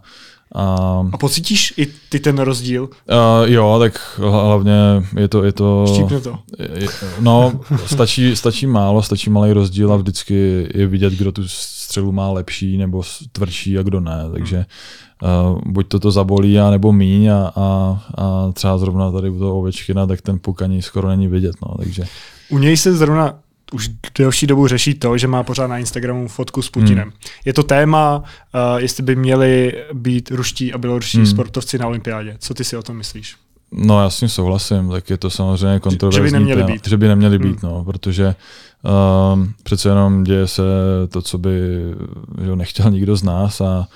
[0.54, 0.64] a,
[1.12, 2.82] a pocítíš i ty ten rozdíl?
[2.82, 4.72] Uh, jo, tak hlavně
[5.16, 5.44] je to...
[5.44, 6.38] Je to, Štípne to.
[6.58, 6.88] Je,
[7.20, 12.30] no, stačí, stačí málo, stačí malý rozdíl a vždycky je vidět, kdo tu střelu má
[12.30, 14.66] lepší nebo tvrdší a kdo ne, takže
[15.22, 19.38] uh, buď to to zabolí, a nebo míň a, a, a třeba zrovna tady u
[19.38, 22.04] toho ovečkina, tak ten puk ani skoro není vidět, no, takže...
[22.50, 23.34] U něj se zrovna
[23.72, 27.08] už delší dobu řeší to, že má pořád na Instagramu fotku s Putinem.
[27.08, 27.12] Hmm.
[27.44, 31.26] Je to téma, uh, jestli by měli být ruští a běloruští hmm.
[31.26, 32.36] sportovci na olympiádě.
[32.38, 33.36] Co ty si o tom myslíš?
[33.72, 36.88] No já s tím souhlasím, tak je to samozřejmě kontroverzní že by neměli téma, být.
[36.88, 37.72] Že by neměli být, hmm.
[37.72, 38.34] no, protože
[39.32, 40.62] um, přece jenom děje se
[41.08, 41.50] to, co by
[42.44, 43.88] že nechtěl nikdo z nás a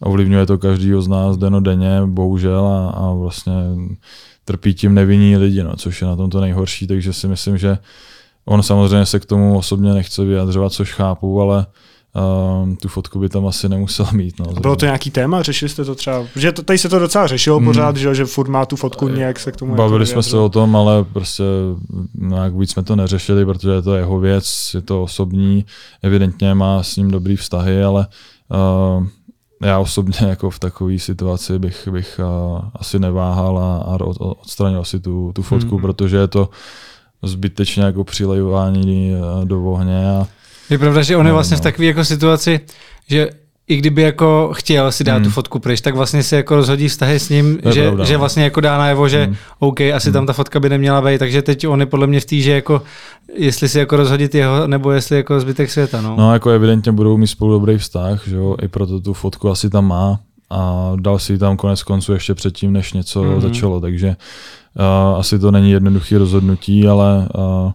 [0.00, 3.52] ovlivňuje to každýho z nás denodenně, bohužel, a, a vlastně
[4.44, 7.78] trpí tím nevinní lidi, no, což je na tom to nejhorší, takže si myslím, že
[8.46, 11.66] on samozřejmě se k tomu osobně nechce vyjadřovat, což chápu, ale
[12.16, 14.38] Uh, tu fotku by tam asi nemusel mít.
[14.38, 15.42] No, bylo to nějaký téma?
[15.42, 16.24] Řešili jste to třeba?
[16.36, 17.66] Že to, tady se to docela řešilo hmm.
[17.66, 19.74] pořád, že, že furt má tu fotku nějak se k tomu...
[19.74, 21.44] Bavili jsme se o tom, ale prostě
[22.14, 25.64] nějak víc jsme to neřešili, protože je to jeho věc, je to osobní,
[26.02, 28.06] evidentně má s ním dobrý vztahy, ale
[28.98, 29.06] uh,
[29.62, 35.00] já osobně jako v takové situaci bych, bych uh, asi neváhal a, a odstranil si
[35.00, 35.82] tu, tu fotku, hmm.
[35.82, 36.48] protože je to
[37.26, 40.10] zbytečně jako přilejování uh, do ohně.
[40.10, 40.26] A,
[40.70, 41.60] je pravda, že on je vlastně no.
[41.60, 42.60] v takové jako situaci,
[43.08, 43.28] že
[43.68, 45.24] i kdyby jako chtěl si dát hmm.
[45.24, 48.18] tu fotku pryč, tak vlastně si jako rozhodí vztahy s ním, že, pravda, že no.
[48.18, 49.36] vlastně jako dá najevo, že hmm.
[49.58, 50.12] OK, asi hmm.
[50.12, 52.52] tam ta fotka by neměla být, takže teď on je podle mě v té, že
[52.52, 52.82] jako
[53.34, 56.00] jestli si jako rozhodit jeho, nebo jestli jako zbytek světa.
[56.00, 59.50] No, no jako evidentně budou mít spolu dobrý vztah, že jo, i proto tu fotku
[59.50, 60.20] asi tam má
[60.50, 63.40] a dal si tam konec konců ještě předtím, než něco hmm.
[63.40, 64.16] začalo, takže
[64.76, 67.72] uh, asi to není jednoduché rozhodnutí, ale uh,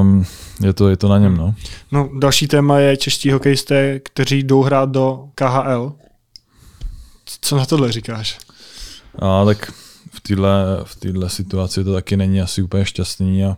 [0.00, 0.24] um,
[0.62, 1.36] je to, je to na něm.
[1.36, 1.54] No.
[1.92, 2.10] no.
[2.18, 5.92] další téma je čeští hokejisté, kteří jdou hrát do KHL.
[7.40, 8.38] Co na tohle říkáš?
[9.18, 9.72] A, tak
[10.12, 13.56] v téhle v téhle situaci to taky není asi úplně šťastný a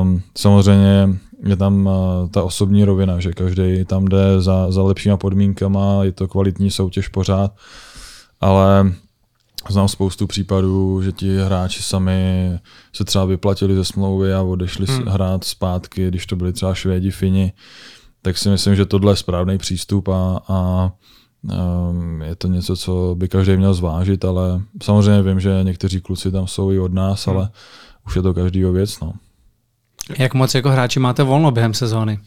[0.00, 1.08] um, samozřejmě
[1.44, 1.92] je tam uh,
[2.30, 7.08] ta osobní rovina, že každý tam jde za, za lepšíma podmínkama, je to kvalitní soutěž
[7.08, 7.52] pořád,
[8.40, 8.92] ale
[9.70, 12.50] Znám spoustu případů, že ti hráči sami
[12.92, 15.06] se třeba vyplatili ze smlouvy a odešli hmm.
[15.06, 17.52] hrát zpátky, když to byli třeba Švédi, Fini.
[18.22, 20.90] Tak si myslím, že tohle je správný přístup a, a
[21.90, 26.30] um, je to něco, co by každý měl zvážit, ale samozřejmě vím, že někteří kluci
[26.30, 27.36] tam jsou i od nás, hmm.
[27.36, 27.50] ale
[28.06, 29.00] už je to každýho věc.
[29.00, 29.12] No.
[30.18, 32.18] Jak moc jako hráči máte volno během sezóny?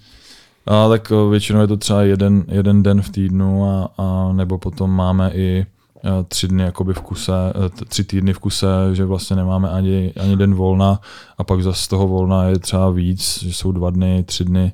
[0.65, 4.91] A tak většinou je to třeba jeden, jeden den v týdnu a, a nebo potom
[4.91, 5.78] máme i Eh,
[6.27, 10.35] tři dny jakoby v kuse, eh, tři týdny v kuse, že vlastně nemáme ani, ani
[10.35, 10.99] den volna
[11.37, 14.71] a pak zase z toho volna je třeba víc, že jsou dva dny, tři dny.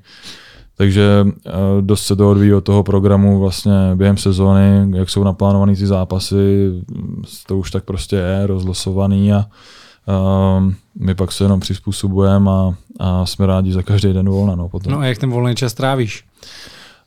[0.78, 1.51] Takže eh,
[1.82, 6.71] dost se to odvíjí od toho programu vlastně během sezóny, jak jsou naplánované ty zápasy,
[7.47, 9.45] to už tak prostě je rozlosovaný a
[10.57, 14.55] um, my pak se jenom přizpůsobujeme a, a jsme rádi za každý den volna.
[14.55, 14.93] No, potom.
[14.93, 16.23] no a jak ten volný čas trávíš?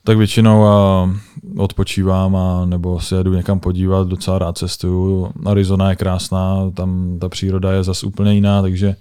[0.03, 5.31] Tak většinou uh, odpočívám a nebo se jedu někam podívat, docela rád cestuju.
[5.45, 8.95] Arizona je krásná, tam ta příroda je zase úplně jiná, takže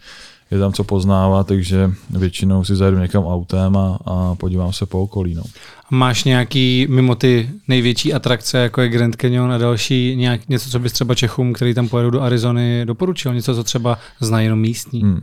[0.50, 5.02] je tam co poznávat, takže většinou si zajedu někam autem a, a podívám se po
[5.02, 5.34] okolí.
[5.34, 5.42] No.
[5.90, 10.78] Máš nějaký, mimo ty největší atrakce, jako je Grand Canyon a další, nějak, něco, co
[10.78, 13.34] bys třeba Čechům, který tam pojedou do Arizony, doporučil?
[13.34, 15.02] Něco, co třeba znají jenom místní?
[15.02, 15.20] Hmm.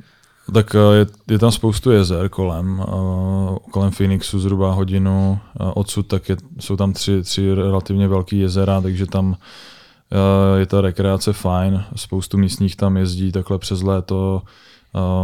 [0.53, 6.07] Tak eh, je, je tam spoustu jezer kolem, uh, kolem Phoenixu zhruba hodinu uh, odsud,
[6.07, 9.37] tak je, jsou tam tři, tři relativně velké jezera, takže tam
[10.57, 11.83] je ta rekreace fajn.
[11.95, 14.41] Spoustu místních tam jezdí takhle přes léto,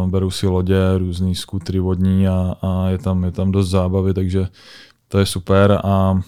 [0.05, 4.47] berou si lodě, různý skutry vodní a, a je, tam, je tam dost zábavy, takže
[5.07, 6.22] to je super a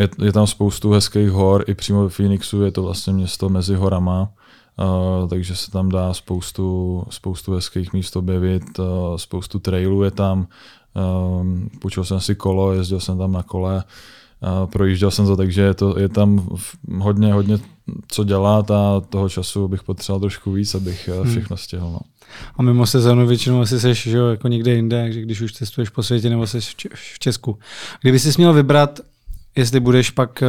[0.00, 3.74] je, je tam spoustu hezkých hor, i přímo ve Phoenixu je to vlastně město mezi
[3.74, 4.28] horama,
[4.80, 10.46] Uh, takže se tam dá spoustu, spoustu hezkých míst objevit, uh, spoustu trailů je tam,
[10.94, 11.46] uh,
[11.80, 13.84] půjčil jsem si kolo, jezdil jsem tam na kole,
[14.42, 16.48] uh, projížděl jsem to, takže je, to, je tam
[16.98, 17.58] hodně, hodně
[18.08, 21.30] co dělat a toho času bych potřeboval trošku víc, abych hmm.
[21.30, 21.90] všechno stihl.
[21.92, 22.00] No.
[22.56, 26.02] A mimo sezónu většinou asi seš že, jako někde jinde, že když už cestuješ po
[26.02, 26.60] světě nebo jsi
[26.94, 27.58] v Česku.
[28.02, 29.00] Kdyby jsi měl vybrat,
[29.56, 30.42] jestli budeš pak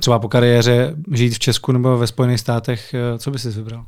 [0.00, 3.84] třeba po kariéře žít v Česku nebo ve Spojených státech, co bys si vybral?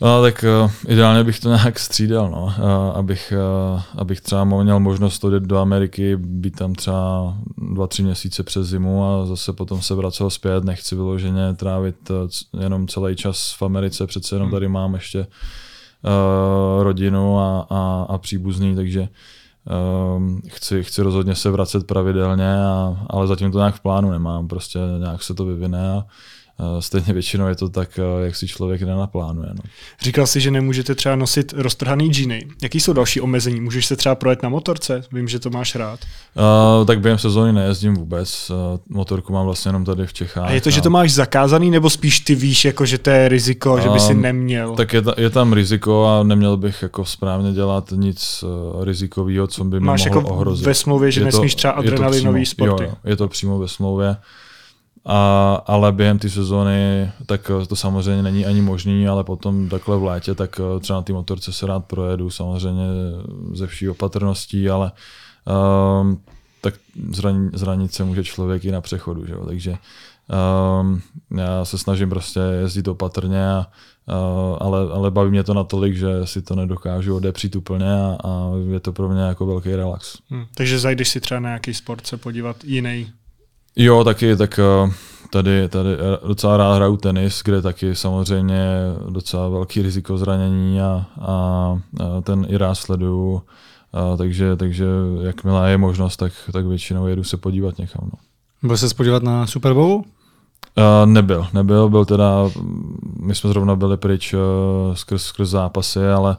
[0.00, 2.44] No, tak uh, ideálně bych to nějak střídal, no.
[2.44, 3.32] uh, abych,
[3.74, 8.66] uh, abych třeba měl možnost odjet do Ameriky, být tam třeba dva, tři měsíce přes
[8.66, 10.64] zimu a zase potom se vracel zpět.
[10.64, 14.56] Nechci vyloženě trávit uh, jenom celý čas v Americe, přece jenom hmm.
[14.56, 19.08] tady mám ještě uh, rodinu a, a, a příbuzný, takže
[20.16, 24.48] um, chci, chci rozhodně se vracet pravidelně, a, ale zatím to nějak v plánu nemám,
[24.48, 26.06] prostě nějak se to vyvine a,
[26.80, 29.48] stejně většinou je to tak, jak si člověk nenaplánuje.
[29.48, 29.62] No.
[30.00, 32.46] Říkal jsi, že nemůžete třeba nosit roztrhaný džíny.
[32.62, 33.60] Jaký jsou další omezení?
[33.60, 35.02] Můžeš se třeba projet na motorce?
[35.12, 36.00] Vím, že to máš rád.
[36.80, 38.50] Uh, tak během sezóny nejezdím vůbec.
[38.50, 40.48] Uh, motorku mám vlastně jenom tady v Čechách.
[40.48, 40.72] A je to, a...
[40.72, 43.88] že to máš zakázaný, nebo spíš ty víš, jako, že to je riziko, uh, že
[43.88, 44.74] by si neměl?
[44.74, 48.44] Tak je, ta, je tam riziko a neměl bych jako správně dělat nic
[48.74, 50.66] uh, rizikového, co by máš mohlo jako ohrozit.
[50.66, 52.84] ve smlouvě, že je nesmíš třeba adrenalinový sporty?
[52.84, 54.16] Jo, je to přímo ve smlouvě.
[55.06, 59.96] A, ale během té sezóny, tak eh, to samozřejmě není ani možný, ale potom takhle
[59.98, 62.84] v létě, tak eh, třeba na té motorce se rád projedu, samozřejmě
[63.52, 64.92] ze vší opatrností, ale
[66.00, 66.20] um,
[66.60, 66.74] tak
[67.10, 69.46] zranit, zranit se může člověk i na přechodu, že jo?
[69.46, 69.76] takže
[70.80, 71.02] um,
[71.36, 73.66] já se snažím prostě jezdit opatrně, a,
[74.08, 78.50] uh, ale, ale baví mě to natolik, že si to nedokážu odepřít úplně a, a
[78.72, 80.18] je to pro mě jako velký relax.
[80.30, 83.12] Hmm, takže zajdeš si třeba na nějaký sport se podívat jiný
[83.76, 84.92] Jo, taky, tak eh,
[85.30, 88.66] tady, tady eh, docela rád hraju tenis, kde taky samozřejmě
[89.10, 91.76] docela velký riziko zranění a, a,
[92.22, 93.42] ten i rád sleduju,
[93.92, 94.86] a, takže, takže
[95.22, 98.10] jakmile je možnost, tak, tak většinou jedu se podívat někam.
[98.12, 98.18] No.
[98.68, 100.02] Byl se podívat na Super Bowl?
[100.76, 102.50] Uh, nebyl, nebyl, byl teda,
[103.20, 104.40] my jsme zrovna byli pryč uh,
[104.94, 106.36] skrz, skrz zápasy, ale Uh,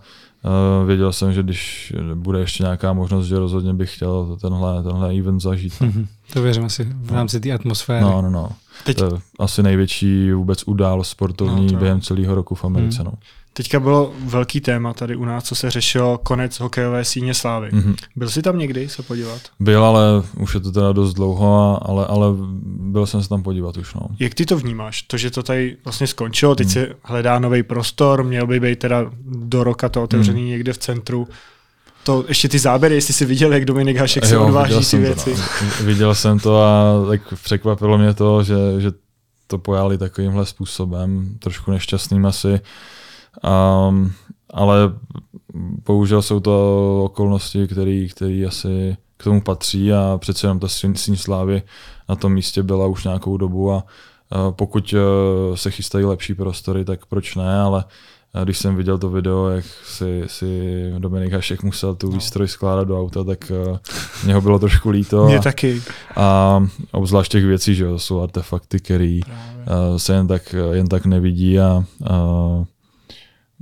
[0.86, 5.42] věděl jsem, že když bude ještě nějaká možnost, že rozhodně bych chtěl tenhle, tenhle event
[5.42, 5.74] zažít.
[5.82, 5.88] No.
[5.88, 6.08] Mm-hmm.
[6.34, 8.02] To věřím asi v rámci té atmosféry.
[8.02, 8.50] No, no, no.
[8.84, 8.98] Teď...
[8.98, 13.04] To je asi největší vůbec událost sportovní no, během celého roku v Americe.
[13.04, 13.06] Mm.
[13.06, 13.14] No.
[13.58, 17.70] Teďka bylo velký téma tady u nás, co se řešilo konec hokejové síně slávy.
[17.70, 17.96] Mm-hmm.
[18.16, 19.42] Byl jsi tam někdy se podívat?
[19.60, 20.02] Byl, ale
[20.40, 22.28] už je to teda dost dlouho, ale, ale
[22.66, 23.94] byl jsem se tam podívat už.
[23.94, 24.02] No.
[24.20, 25.02] Jak ty to vnímáš?
[25.02, 26.74] To, že to tady vlastně skončilo, teď mm.
[26.74, 30.48] se hledá nový prostor, měl by být teda do roka to otevřený mm.
[30.48, 31.28] někde v centru.
[32.04, 35.34] To ještě ty záběry, jestli jsi viděl, jak Dominik Hašek se odváží ty věci.
[35.36, 35.86] To, no.
[35.86, 38.92] Viděl jsem to a tak překvapilo mě to, že, že
[39.48, 42.60] to pojali takovýmhle způsobem, trošku nešťastným asi.
[43.44, 44.12] Um,
[44.50, 44.94] ale
[45.86, 47.68] bohužel jsou to okolnosti,
[48.12, 51.62] které asi k tomu patří a přece jenom ta síň slávy
[52.10, 53.84] na tom místě byla už nějakou dobu a
[54.52, 54.98] pokud e,
[55.58, 57.84] se chystají lepší prostory, tak proč ne, ale
[58.44, 62.14] když jsem viděl to video, jak si, si Dominik Hašek musel tu no.
[62.14, 63.52] výstroj skládat do auta, tak
[64.24, 65.26] mě ho bylo trošku líto.
[65.26, 65.82] Mě a, taky.
[66.16, 66.60] A
[66.92, 69.20] obzvlášť těch věcí, že jsou artefakty, které
[69.98, 72.66] se jen tak, jen tak nevidí a uh,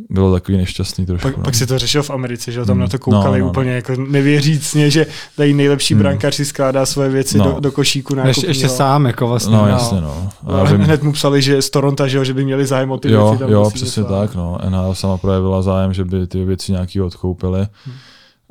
[0.09, 1.27] bylo takový nešťastný trošku.
[1.27, 1.43] Pak, no.
[1.43, 2.81] pak si to řešil v Americe, že tam mm.
[2.81, 3.75] na to koukali no, no, úplně no.
[3.75, 5.99] jako nevěřícně, že tady nejlepší mm.
[5.99, 7.45] brankář si skládá svoje věci no.
[7.45, 8.15] do, do košíku.
[8.15, 9.55] Na ještě, ještě sám jako vlastně.
[9.55, 9.67] No, no.
[9.67, 10.29] jasně no.
[10.47, 10.81] A vím...
[10.81, 13.39] Hned mu psali, že z Toronto, že, že by měli zájem o ty jo, věci.
[13.39, 14.35] Tam jo, přesně tak.
[14.35, 14.57] No.
[14.69, 17.67] NHL sama projevila zájem, že by ty věci nějaký odkoupili.
[17.85, 17.95] Hmm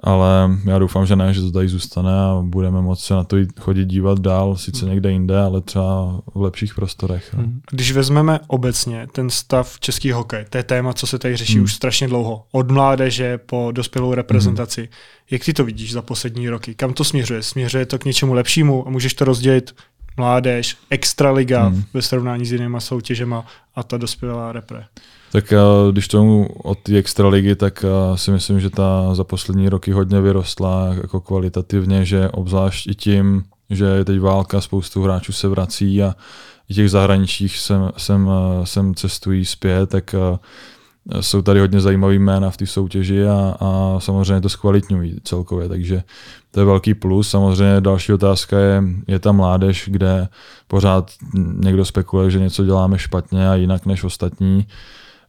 [0.02, 3.36] ale já doufám, že ne, že to tady zůstane a budeme moci se na to
[3.60, 7.34] chodit dívat dál, sice někde jinde, ale třeba v lepších prostorech.
[7.34, 7.60] Hmm.
[7.70, 11.64] Když vezmeme obecně ten stav český hokej, to je téma, co se tady řeší hmm.
[11.64, 14.80] už strašně dlouho, od mládeže po dospělou reprezentaci.
[14.80, 14.90] Hmm.
[15.30, 16.74] Jak ty to vidíš za poslední roky?
[16.74, 17.42] Kam to směřuje?
[17.42, 19.74] Směřuje to k něčemu lepšímu a můžeš to rozdělit
[20.16, 21.84] mládež, extraliga hmm.
[21.94, 24.84] ve srovnání s jinýma soutěžema a ta dospělá repre?
[25.32, 25.52] Tak
[25.92, 30.94] když tomu od té extraligy, tak si myslím, že ta za poslední roky hodně vyrostla
[31.02, 36.14] jako kvalitativně, že obzvlášť i tím, že je teď válka, spoustu hráčů se vrací a
[36.68, 38.28] i těch zahraničích sem, sem,
[38.64, 40.14] sem cestují zpět, tak
[41.20, 46.02] jsou tady hodně zajímavý jména v té soutěži a, a samozřejmě to zkvalitňují celkově, takže
[46.50, 47.30] to je velký plus.
[47.30, 50.28] Samozřejmě další otázka je, je ta mládež, kde
[50.66, 51.10] pořád
[51.54, 54.66] někdo spekuluje, že něco děláme špatně a jinak než ostatní.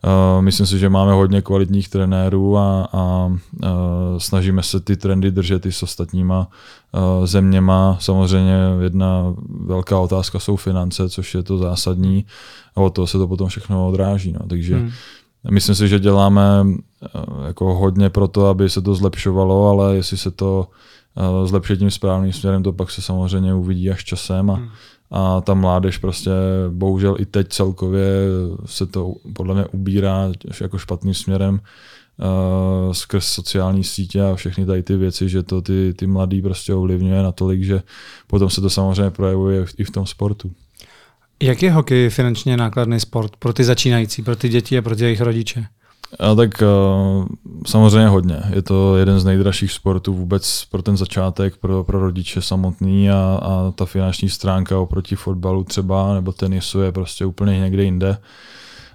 [0.05, 3.69] Uh, myslím si, že máme hodně kvalitních trenérů a, a uh,
[4.17, 6.47] snažíme se ty trendy držet i s ostatníma
[6.91, 7.97] uh, zeměma.
[7.99, 9.35] Samozřejmě jedna
[9.65, 12.25] velká otázka jsou finance, což je to zásadní
[12.75, 14.31] a od toho se to potom všechno odráží.
[14.31, 14.39] No.
[14.47, 14.91] Takže hmm.
[15.51, 16.41] myslím si, že děláme
[17.47, 20.67] jako hodně pro to, aby se to zlepšovalo, ale jestli se to
[21.45, 24.69] zlepšit tím správným směrem, to pak se samozřejmě uvidí až časem a, hmm
[25.13, 26.31] a ta mládež prostě
[26.69, 28.05] bohužel i teď celkově
[28.65, 34.83] se to podle mě ubírá jako špatným směrem uh, skrz sociální sítě a všechny tady
[34.83, 37.81] ty věci, že to ty, ty mladý prostě ovlivňuje natolik, že
[38.27, 40.51] potom se to samozřejmě projevuje i v tom sportu.
[41.43, 45.03] Jak je hokej finančně nákladný sport pro ty začínající, pro ty děti a pro ty
[45.03, 45.65] jejich rodiče?
[46.19, 47.25] A tak uh,
[47.67, 48.41] samozřejmě hodně.
[48.49, 53.39] Je to jeden z nejdražších sportů vůbec pro ten začátek, pro, pro rodiče samotný a,
[53.43, 58.17] a ta finanční stránka oproti fotbalu třeba nebo tenisu je prostě úplně někde jinde.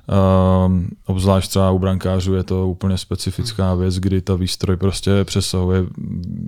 [0.08, 5.84] Um, obzvlášť třeba u brankářů je to úplně specifická věc, kdy ta výstroj prostě přesahuje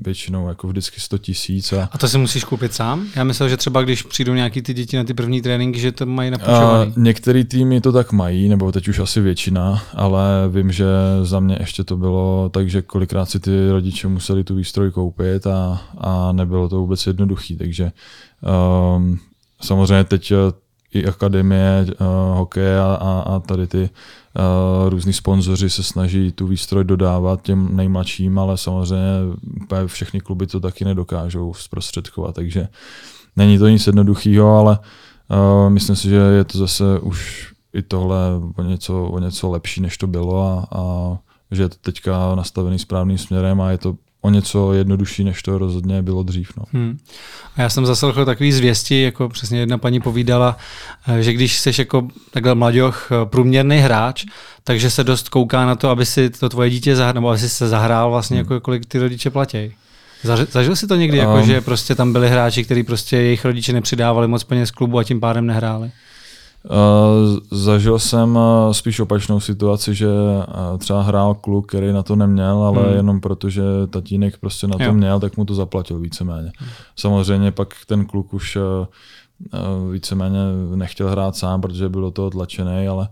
[0.04, 1.72] většinou jako vždycky 100 tisíc.
[1.72, 1.88] A...
[1.92, 3.06] a to si musíš koupit sám?
[3.16, 6.06] Já myslel, že třeba když přijdou nějaký ty děti na ty první tréninky, že to
[6.06, 6.92] mají napůjčovaný.
[6.96, 10.86] Některý týmy to tak mají, nebo teď už asi většina, ale vím, že
[11.22, 15.46] za mě ještě to bylo tak, že kolikrát si ty rodiče museli tu výstroj koupit
[15.46, 17.92] a, a nebylo to vůbec jednoduchý, takže
[18.96, 19.18] um,
[19.60, 20.32] samozřejmě teď
[20.92, 22.06] i akademie uh,
[22.38, 27.76] hokeje a, a, a tady ty uh, různí sponzoři se snaží tu výstroj dodávat těm
[27.76, 29.02] nejmladším, ale samozřejmě
[29.86, 32.68] všechny kluby to taky nedokážou zprostředkovat, takže
[33.36, 34.78] není to nic jednoduchého, ale
[35.28, 38.18] uh, myslím si, že je to zase už i tohle
[38.56, 41.18] o něco, o něco lepší, než to bylo a, a
[41.50, 45.58] že je to teďka nastavený správným směrem a je to o něco jednodušší, než to
[45.58, 46.52] rozhodně bylo dřív.
[46.56, 46.64] No.
[46.72, 46.98] Hmm.
[47.56, 50.56] A já jsem zaslechl takový zvěsti, jako přesně jedna paní povídala,
[51.08, 54.24] eh, že když jsi jako takhle mladěch eh, průměrný hráč,
[54.64, 57.48] takže se dost kouká na to, aby si to tvoje dítě zahrál, nebo aby si
[57.48, 58.44] se zahrál vlastně, hmm.
[58.44, 59.72] jako kolik ty rodiče platí.
[60.50, 63.72] Zažil jsi to někdy, um, jako, že prostě tam byli hráči, kteří prostě jejich rodiče
[63.72, 65.90] nepřidávali moc peněz klubu a tím pádem nehráli?
[66.64, 72.16] Uh, zažil jsem uh, spíš opačnou situaci, že uh, třeba hrál kluk, který na to
[72.16, 72.96] neměl, ale hmm.
[72.96, 74.92] jenom protože tatínek prostě na to jo.
[74.92, 76.52] měl, tak mu to zaplatil víceméně.
[76.58, 76.68] Hmm.
[76.96, 78.58] Samozřejmě pak ten kluk už
[79.92, 80.38] víceméně
[80.74, 83.08] nechtěl hrát sám, protože byl do toho tlačený, ale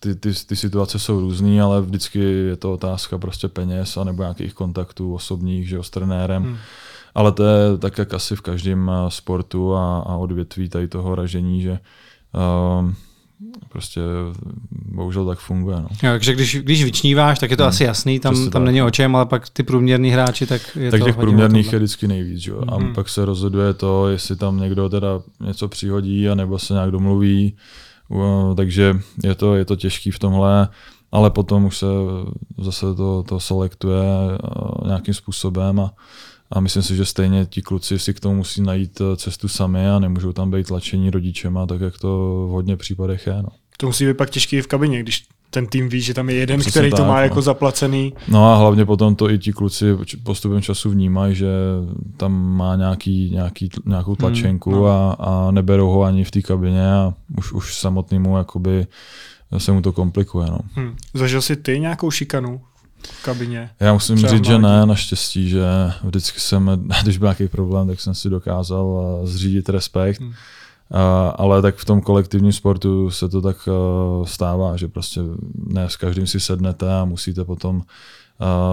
[0.00, 4.22] ty, ty, ty situace jsou různé, ale vždycky je to otázka prostě peněz a nebo
[4.22, 6.42] nějakých kontaktů osobních, že jo, s trenérem.
[6.42, 6.56] Hmm
[7.14, 11.14] ale to je tak, jak asi v každém eh, sportu a, a odvětví tady toho
[11.14, 11.78] ražení, že
[12.34, 12.90] uh,
[13.68, 14.00] prostě
[14.70, 15.76] bohužel tak funguje.
[15.76, 15.88] No.
[16.02, 17.68] Jo, takže když, když vyčníváš, tak je to hmm.
[17.68, 21.00] asi jasný, tam, tam není o čem, ale pak ty průměrný hráči, tak je tak
[21.00, 22.40] to těch průměrných je vždycky nejvíc.
[22.40, 22.52] Že?
[22.68, 22.94] A hmm.
[22.94, 27.56] pak se rozhoduje to, jestli tam někdo teda něco přihodí, anebo se nějak domluví.
[28.08, 30.68] Uh, takže je to, je to těžký v tomhle,
[31.12, 31.86] ale potom už se
[32.58, 35.94] zase to, to selektuje uh, nějakým způsobem a
[36.52, 39.90] a myslím si, že stejně ti kluci si k tomu musí najít eh, cestu sami
[39.90, 42.08] a nemůžou tam být tlačení rodičema, tak jak to
[42.48, 43.42] v hodně případech je.
[43.42, 43.48] No.
[43.76, 46.60] To musí být pak těžký v kabině, když ten tým ví, že tam je jeden,
[46.60, 47.22] Přesně který tak, to má no.
[47.22, 48.12] jako zaplacený.
[48.28, 49.86] No a hlavně potom to i ti kluci
[50.22, 51.48] postupem času vnímají, že
[52.16, 54.86] tam má nějaký, nějaký, nějakou hmm, tlačenku hmm, no.
[54.86, 58.86] a, a neberou ho ani v té kabině a už, už samotnému jakoby
[59.58, 60.46] se mu to komplikuje.
[60.50, 60.58] No.
[60.72, 60.96] Hmm.
[61.14, 62.60] Zažil jsi ty nějakou šikanu
[63.24, 63.70] kabině?
[63.80, 65.64] Já musím Třeba říct, že ne, naštěstí, že
[66.04, 70.20] vždycky jsem, když byl nějaký problém, tak jsem si dokázal eh, zřídit respekt.
[70.20, 70.32] Hmm.
[70.94, 70.98] Uh,
[71.34, 75.20] ale tak v tom kolektivním sportu se to tak uh, stává, že prostě
[75.66, 77.82] ne s každým si sednete a musíte potom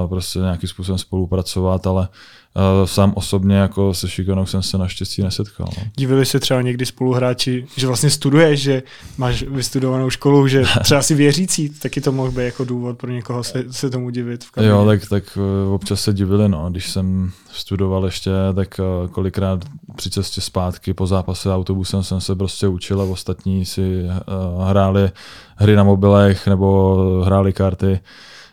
[0.09, 2.07] prostě nějakým způsobem spolupracovat, ale
[2.55, 5.67] uh, sám osobně jako se šikanou jsem se naštěstí nesetkal.
[5.77, 5.83] No.
[5.95, 8.83] Divili se třeba někdy spoluhráči, že vlastně studuješ, že
[9.17, 13.43] máš vystudovanou školu, že třeba si věřící, taky to mohl být jako důvod pro někoho
[13.43, 14.43] se, se tomu divit.
[14.43, 16.69] V jo, tak, tak uh, občas se divili, no.
[16.69, 22.35] Když jsem studoval ještě, tak uh, kolikrát při cestě zpátky po zápase autobusem jsem se
[22.35, 25.11] prostě učil a ostatní si uh, hráli
[25.55, 26.95] hry na mobilech nebo
[27.25, 27.99] hráli karty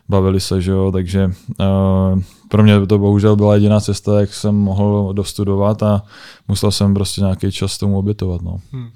[0.09, 4.55] bavili se, že jo, takže uh, pro mě to bohužel byla jediná cesta, jak jsem
[4.55, 6.01] mohl dostudovat a
[6.47, 8.41] musel jsem prostě nějaký čas tomu obětovat.
[8.41, 8.59] No.
[8.71, 8.89] Hmm.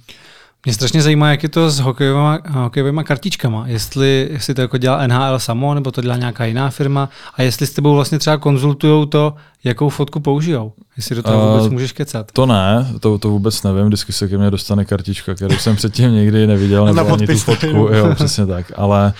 [0.65, 3.67] Mě strašně zajímá, jak je to s hokejovými, hokejovými kartičkama.
[3.67, 7.67] Jestli, jestli to jako dělá NHL samo, nebo to dělá nějaká jiná firma a jestli
[7.67, 9.33] s tebou vlastně třeba konzultují to,
[9.63, 10.73] jakou fotku použijou.
[10.97, 12.31] Jestli do toho vůbec uh, můžeš kecat.
[12.31, 13.85] To ne, to, to vůbec nevím.
[13.85, 17.67] Vždycky se ke mně dostane kartička, kterou jsem předtím nikdy neviděl, nebo ani tu fotku.
[17.67, 18.71] Jo, přesně tak.
[18.75, 19.11] Ale uh,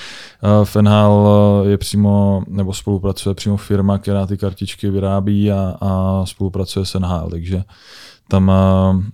[0.64, 6.86] v NHL je přímo, nebo spolupracuje přímo firma, která ty kartičky vyrábí a, a spolupracuje
[6.86, 7.64] s NHL, takže
[8.28, 8.52] tam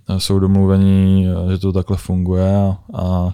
[0.09, 3.31] uh, jsou domluvení, že to takhle funguje a, a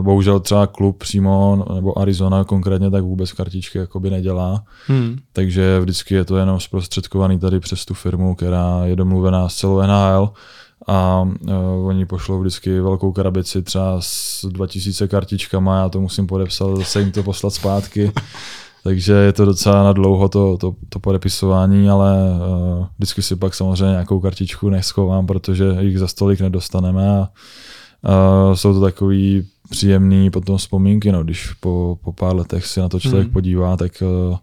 [0.00, 4.64] bohužel třeba klub přímo, nebo Arizona konkrétně, tak vůbec kartičky jakoby nedělá.
[4.86, 5.18] Hmm.
[5.32, 9.82] Takže vždycky je to jenom zprostředkovaný tady přes tu firmu, která je domluvená s celou
[9.82, 10.32] NHL
[10.86, 16.76] a uh, oni pošlou vždycky velkou krabici třeba s 2000 kartičkama, já to musím podepsat,
[16.76, 18.12] zase jim to poslat zpátky.
[18.84, 22.16] Takže je to docela na dlouho to, to, to podepisování, ale
[22.78, 27.28] uh, vždycky si pak samozřejmě nějakou kartičku neschovám, protože jich za stolik nedostaneme a
[28.48, 32.88] uh, jsou to takový příjemný potom vzpomínky, no, když po, po pár letech si na
[32.88, 33.32] to člověk hmm.
[33.32, 34.36] podívá, tak uh,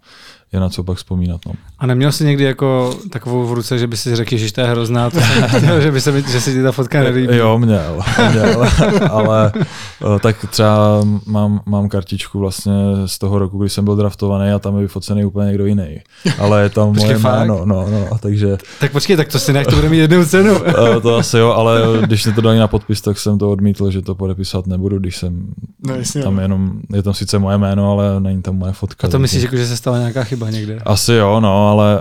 [0.53, 1.41] je na co pak vzpomínat.
[1.45, 1.53] No.
[1.80, 4.67] A neměl jsi někdy jako takovou v ruce, že by si řekl, že to je
[4.67, 5.19] hrozná, to
[5.57, 7.38] chtěl, že, by se mi, že si ti ta fotka nelíbí?
[7.38, 8.01] Jo, měl,
[8.32, 8.67] měl
[9.11, 12.73] ale eh, tak třeba mám, mám kartičku vlastně
[13.05, 15.99] z toho roku, kdy jsem byl draftovaný a tam je vyfocený úplně někdo jiný.
[16.39, 18.57] Ale je tam moje jméno, no, no, takže...
[18.80, 20.55] Tak počkej, tak to si nech, to bude mít jednu cenu.
[20.65, 23.91] Eh, to asi jo, ale když mi to dali na podpis, tak jsem to odmítl,
[23.91, 25.47] že to podepisovat nebudu, když jsem
[25.88, 29.07] no, jasně, tam jenom, je tam sice moje jméno, ale není tam moje fotka.
[29.07, 30.80] A to myslíš, jako, že se stala nějaká chyba někde?
[30.86, 31.99] Asi jo, no, ale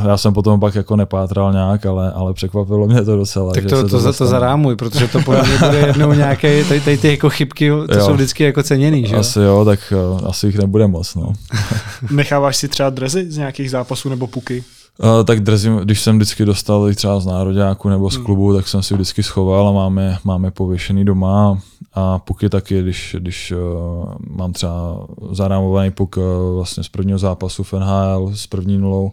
[0.00, 3.52] uh, já jsem potom pak jako nepátral nějak, ale, ale překvapilo mě to docela.
[3.52, 6.98] Tak to, to, to, to zarámuj, protože to podle mě bude jednou nějaké, tady, tady
[6.98, 8.06] ty jako chybky, to jo.
[8.06, 11.32] jsou vždycky jako ceněný, že Asi jo, tak uh, asi jich nebude moc, no.
[12.10, 14.64] Necháváš si třeba drezy z nějakých zápasů nebo puky?
[15.02, 18.24] Uh, tak dresy, když jsem vždycky dostal třeba z nároďáku nebo z hmm.
[18.24, 18.56] klubu, hmm.
[18.56, 21.58] tak jsem si vždycky schoval a máme, máme pověšený doma
[21.94, 26.24] a puky taky, když, když uh, mám třeba zarámovaný puk uh,
[26.54, 29.10] vlastně z prvního zápasu v NHL s první nulou,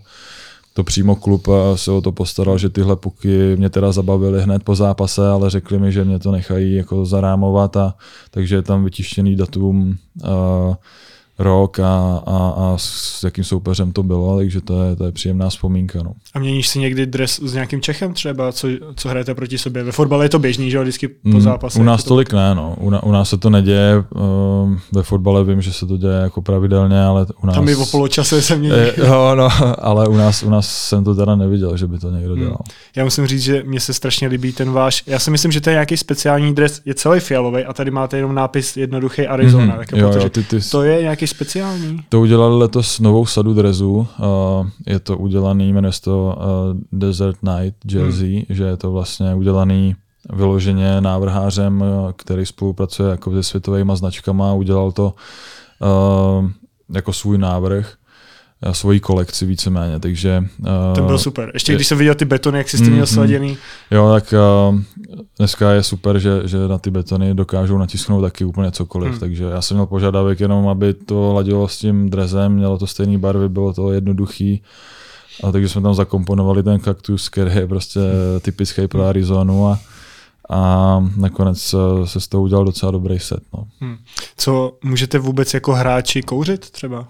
[0.73, 4.75] to přímo klub se o to postaral, že tyhle puky mě teda zabavily hned po
[4.75, 7.93] zápase, ale řekli mi, že mě to nechají jako zarámovat a
[8.31, 10.75] takže je tam vytištěný datum uh,
[11.39, 15.49] rok a, a, a s jakým soupeřem to bylo, takže to je, to je příjemná
[15.49, 16.03] vzpomínka.
[16.03, 16.11] No.
[16.33, 19.83] A měníš si někdy dres s nějakým Čechem třeba, co, co hrajete proti sobě?
[19.83, 21.79] Ve fotbale je to běžný, že jo, vždycky po mm, zápase.
[21.79, 22.75] U nás to tolik ne, no.
[22.79, 26.41] U, u nás se to neděje, uh, ve fotbale vím, že se to děje jako
[26.41, 27.55] pravidelně, ale u nás...
[27.55, 28.75] Tam i o poločase se mění.
[28.97, 32.33] jo, no, ale u nás, u nás jsem to teda neviděl, že by to někdo
[32.33, 32.43] hmm.
[32.43, 32.57] dělal.
[32.57, 32.75] Hmm.
[32.95, 35.69] Já musím říct, že mně se strašně líbí ten váš, já si myslím, že to
[35.69, 39.75] je nějaký speciální dres, je celý fialový a tady máte jenom nápis jednoduchý Arizona.
[39.75, 40.59] Mm, jo, jo, ty, ty...
[40.71, 41.99] To je nějaký speciální?
[42.09, 43.95] To udělali letos novou sadu drezů.
[43.95, 44.05] Uh,
[44.87, 48.45] je to udělaný, jmenuje se to uh, Desert Night Jersey, hmm.
[48.49, 49.95] že je to vlastně udělaný
[50.33, 51.83] vyloženě návrhářem,
[52.15, 54.53] který spolupracuje jako se světovými značkama.
[54.53, 55.13] Udělal to
[56.93, 57.93] jako svůj návrh
[58.71, 60.43] svoji kolekci víceméně, takže...
[60.59, 61.51] Uh, to byl super.
[61.53, 63.57] Ještě je, když jsem viděl ty betony, jak jsi s tím měl mm, sladěný.
[63.91, 64.33] Jo, tak
[64.69, 64.79] uh,
[65.37, 69.19] dneska je super, že, že na ty betony dokážou natisknout taky úplně cokoliv, hmm.
[69.19, 73.17] takže já jsem měl požadavek jenom, aby to ladilo s tím drezem, mělo to stejné
[73.17, 74.61] barvy, bylo to jednoduchý,
[75.43, 77.99] a takže jsme tam zakomponovali ten kaktus, který je prostě
[78.41, 79.79] typický pro Arizonu a,
[80.49, 81.75] a nakonec
[82.05, 83.39] se z toho udělal docela dobrý set.
[83.53, 83.63] No.
[83.81, 83.97] Hmm.
[84.37, 87.07] Co můžete vůbec jako hráči kouřit třeba?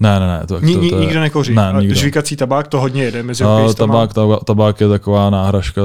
[0.00, 0.40] Ne, ne, ne.
[0.40, 1.54] To, to, to, to nikdo nekouří.
[1.54, 1.94] Ne, nikdo.
[1.94, 5.82] Žvíkací tabák to hodně jede mezi no, tabák, tabák, tabák je taková náhražka,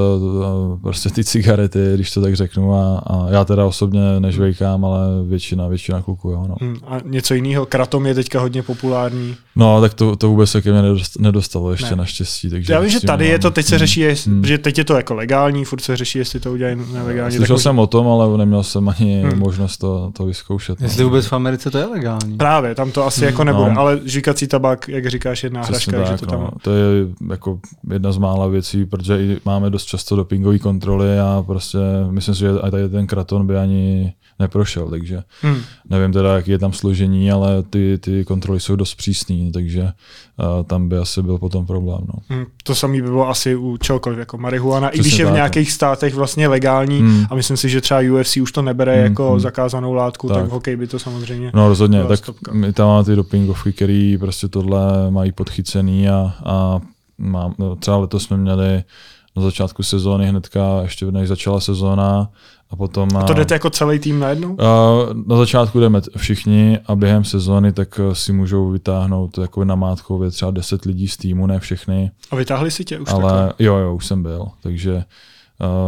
[0.81, 2.73] prostě ty cigarety, když to tak řeknu.
[2.73, 6.45] A, a já teda osobně nežvejkám, ale většina, většina kluků, jo.
[6.47, 6.55] No.
[6.61, 7.65] Hmm, a něco jiného?
[7.65, 9.35] Kratom je teďka hodně populární.
[9.55, 10.81] No, tak to, to vůbec se ke mně
[11.19, 11.95] nedostalo ještě ne.
[11.95, 12.49] naštěstí.
[12.49, 13.31] Takže já vím, že tady mám...
[13.31, 13.79] je to, teď se hmm.
[13.79, 14.45] řeší, hmm.
[14.45, 17.37] že teď je to jako legální, furt se řeší, jestli to udělají nelegálně.
[17.37, 19.39] Slyšel tak jsem o tom, ale neměl jsem ani hmm.
[19.39, 20.79] možnost to, to vyzkoušet.
[20.79, 20.85] No.
[20.85, 22.37] Jestli vůbec v Americe to je legální.
[22.37, 23.27] Právě, tam to asi hmm.
[23.27, 23.79] jako nebude, no.
[23.79, 26.03] ale žvíkací tabák, jak říkáš, je náhražka.
[26.03, 26.39] že to, tam...
[26.39, 26.49] no.
[26.61, 27.59] to je jako
[27.93, 31.77] jedna z mála věcí, protože i máme dost často dopingové kontroly a prostě
[32.09, 35.61] myslím si, že tady ten kraton by ani neprošel, takže hmm.
[35.89, 40.63] nevím teda, jaký je tam složení, ale ty, ty kontroly jsou dost přísné, takže uh,
[40.63, 41.99] tam by asi byl potom problém.
[42.07, 42.35] No.
[42.35, 42.45] Hmm.
[42.63, 45.67] To samé by bylo asi u čehokoliv, jako marihuana, Přesně i když je v nějakých
[45.67, 45.73] no.
[45.73, 47.25] státech vlastně legální hmm.
[47.29, 49.03] a myslím si, že třeba UFC už to nebere hmm.
[49.03, 49.39] jako hmm.
[49.39, 50.37] zakázanou látku, tak.
[50.37, 52.53] tak v hokej by to samozřejmě No rozhodně, tak stopka.
[52.53, 56.79] my tam máme ty dopingovky, který prostě tohle mají podchycený a, a
[57.17, 58.83] mám, no, třeba letos jsme měli
[59.35, 62.29] na začátku sezóny hnedka, ještě než začala sezóna,
[62.69, 63.09] a potom...
[63.17, 64.57] A to jdete jako celý tým najednou?
[65.27, 70.31] Na začátku jdeme všichni a během sezóny tak eh, si můžou vytáhnout jako na mátkově
[70.31, 72.11] třeba 10 lidí z týmu, ne všechny.
[72.31, 73.53] A vytáhli si tě už Ale takhle?
[73.59, 75.03] jo, jo, už jsem byl, takže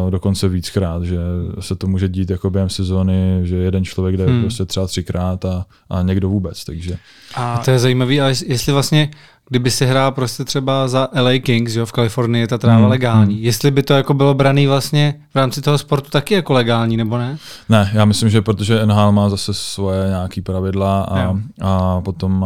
[0.10, 1.18] dokonce víckrát, že
[1.60, 4.42] se to může dít jako během sezóny, že jeden člověk jde hmm.
[4.42, 6.98] prostě třeba třikrát a, a někdo vůbec, takže.
[7.36, 9.10] A to je zajímavé, ale jestli vlastně
[9.52, 12.90] kdyby si hrál prostě třeba za LA Kings, jo, v Kalifornii je ta tráva hmm,
[12.90, 13.36] legální.
[13.36, 13.44] Hmm.
[13.44, 17.18] Jestli by to jako bylo braný vlastně v rámci toho sportu taky jako legální, nebo
[17.18, 17.38] ne?
[17.70, 22.46] Ne, já myslím, že protože NHL má zase svoje nějaký pravidla a, a potom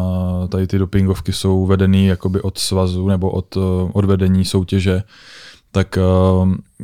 [0.49, 3.57] tady ty dopingovky jsou vedený jakoby od svazu nebo od,
[3.93, 5.03] od vedení soutěže,
[5.76, 5.97] tak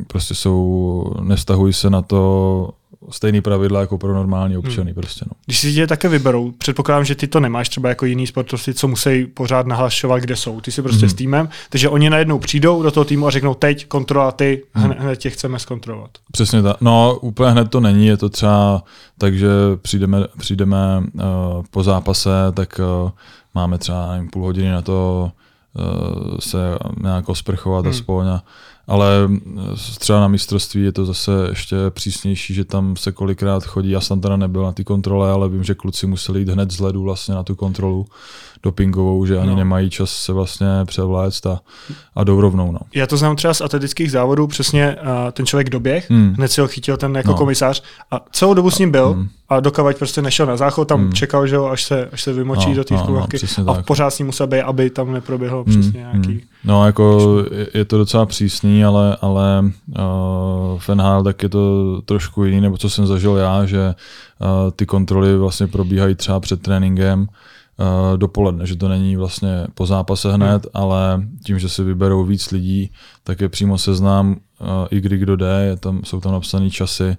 [0.06, 2.70] prostě jsou, nestahují se na to
[3.10, 4.90] stejný pravidla jako pro normální občany.
[4.90, 4.94] Hmm.
[4.94, 5.32] Prostě, no.
[5.46, 8.88] Když si tě také vyberou, předpokládám, že ty to nemáš třeba jako jiný sportovci, co
[8.88, 10.60] musí pořád nahlašovat, kde jsou.
[10.60, 11.10] Ty si prostě hmm.
[11.10, 14.94] s týmem, takže oni najednou přijdou do toho týmu a řeknou teď kontrola ty, hmm.
[14.98, 16.10] hned, tě chceme zkontrolovat.
[16.32, 16.76] Přesně tak.
[16.80, 18.82] No úplně hned to není, je to třeba
[19.18, 19.48] tak, že
[19.82, 21.22] přijdeme, přijdeme uh,
[21.70, 23.10] po zápase, tak uh,
[23.54, 25.30] máme třeba nevím, půl hodiny na to
[26.38, 26.58] se
[27.02, 27.90] nějak osprchovat Hmm.
[27.90, 28.28] aspoň.
[28.28, 28.42] A,
[28.86, 29.28] ale
[29.98, 33.90] třeba na mistrovství je to zase ještě přísnější, že tam se kolikrát chodí.
[33.90, 36.80] Já jsem teda nebyl na ty kontrole, ale vím, že kluci museli jít hned z
[36.80, 38.06] ledu vlastně na tu kontrolu
[38.62, 39.56] dopingovou, že ani No.
[39.56, 41.60] nemají čas se vlastně převléct a,
[42.14, 42.72] a jdou rovnou.
[42.72, 42.78] No.
[42.94, 46.34] Já to znám třeba z atletických závodů, přesně uh, ten člověk doběh, Hmm.
[46.36, 47.36] hned si ho chytil ten jako No.
[47.36, 49.28] komisář a celou dobu s ním byl Hmm.
[49.48, 51.12] a dokavať prostě nešel na záchod, tam Hmm.
[51.12, 53.06] čekal, že jo, až se, až se vymočí No, do té no,
[53.64, 53.86] no, a tak.
[53.86, 56.28] pořád s ním musel být, aby tam neproběhlo Hmm, přesně nějaký...
[56.32, 56.40] hmm.
[56.64, 57.18] No jako
[57.74, 62.76] je- to docela přísný, ale, ale uh, v NHL tak je to trošku jiný, nebo
[62.78, 63.94] co jsem zažil já, že
[64.38, 69.86] uh, ty kontroly vlastně probíhají třeba před tréninkem uh, dopoledne, že to není vlastně po
[69.86, 72.90] zápase hned, ale tím, že si vyberou víc lidí,
[73.24, 74.30] tak je přímo seznám
[74.60, 77.16] uh, i kdy kdo jde, je tam, jsou tam napsané časy,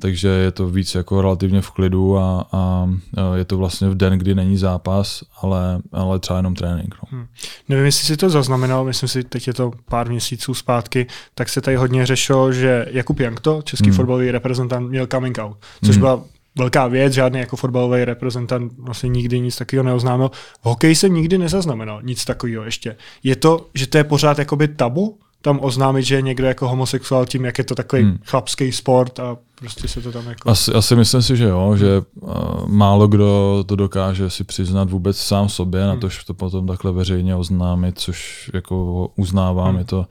[0.00, 3.94] takže je to víc jako relativně v klidu a, a uh, je to vlastně v
[3.94, 6.94] den, kdy není zápas, ale, ale třeba jenom trénink.
[7.12, 7.26] No.
[7.68, 11.60] Nevím, jestli si to zaznamenal, myslím si, teď je to pár měsíců zpátky, tak se
[11.60, 13.96] tady hodně řešilo, že Jakub Jankto, český Hmm.
[13.96, 16.00] fotbalový reprezentant, měl coming out, což Hmm.
[16.00, 16.22] byla
[16.58, 20.30] velká věc, žádný jako fotbalový reprezentant vlastně nikdy nic takového neoznámil.
[20.62, 22.96] V hokeji jsem nikdy nezaznamenal nic takového ještě.
[23.22, 27.26] Je to, že to je pořád jakoby tabu, tam oznámit, že je někdo jako homosexuál
[27.26, 28.18] tím, jak je to takový Hmm.
[28.26, 30.50] chlapský sport a prostě se to tam jako...
[30.50, 32.32] Asi, asi myslím si, že jo, že uh,
[32.66, 36.00] málo kdo to dokáže si přiznat vůbec sám sobě, na Hmm.
[36.00, 39.78] to, to potom takhle veřejně oznámit, což jako uznávám, Hmm.
[39.78, 40.06] je to,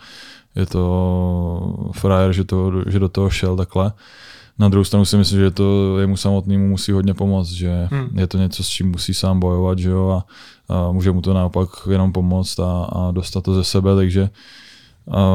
[0.56, 0.82] je to
[1.92, 3.92] frajer, že, to, že do toho šel takhle.
[4.60, 8.20] Na druhou stranu si myslím, že to jemu samotnému musí hodně pomoct, že Hmm.
[8.20, 10.26] je to něco, s čím musí sám bojovat, že jo, a,
[10.74, 14.30] a může mu to naopak jenom pomoct a, a dostat to ze sebe, takže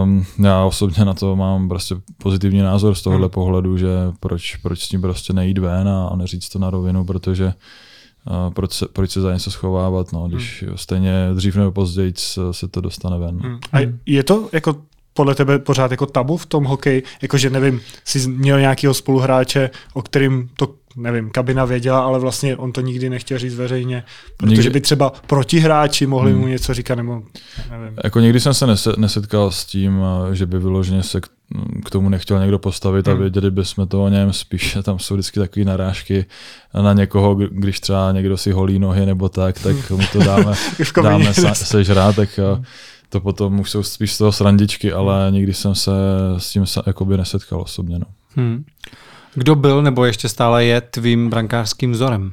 [0.03, 3.33] Um, já osobně na to mám prostě pozitivní názor z tohohle Hmm.
[3.33, 3.89] pohledu, že
[4.21, 8.53] proč, proč s tím prostě nejít ven a, a neříct to na rovinu, protože uh,
[8.55, 12.69] proč, se, proč se za něco schovávat, no, když stejně dřív nebo později se, se
[12.69, 13.39] to dostane ven.
[13.39, 13.59] Hmm.
[13.73, 14.77] A je to jako
[15.15, 20.03] podle tebe pořád jako tabu v tom hokeji, jakože nevím, jsi měl nějakého spoluhráče, o
[20.03, 24.05] kterým to, nevím, kabina věděla, ale vlastně on to nikdy nechtěl říct veřejně,
[24.37, 26.41] protože Nikdy- by třeba protihráči mohli Hmm.
[26.41, 27.23] mu něco říkat, nebo
[27.71, 27.97] nevím.
[28.05, 30.01] Jako nikdy jsem se nese, nesetkal s tím,
[30.33, 33.21] že by vyloženě se k, tomu nechtěl někdo postavit a Hmm.
[33.21, 36.25] věděli bychom to o něm, spíš tam jsou vždycky takové narážky
[36.83, 40.53] na někoho, kdy- když třeba někdo si holí nohy nebo tak, tak mu to dáme,
[41.03, 42.63] dáme se, sežrát, tak eh,
[43.09, 45.91] to potom už jsou spíš z toho srandičky, ale nikdy jsem se
[46.39, 47.99] s tím jakoby nesetkal osobně.
[47.99, 48.07] No.
[48.37, 48.65] Hmm.
[49.35, 52.33] Kdo byl nebo ještě stále je tvým brankářským vzorem?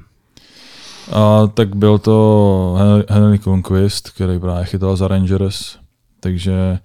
[1.11, 2.77] A tak byl to
[3.09, 5.77] Henry, Lundqvist, který právě chytal za Rangers,
[6.19, 6.79] takže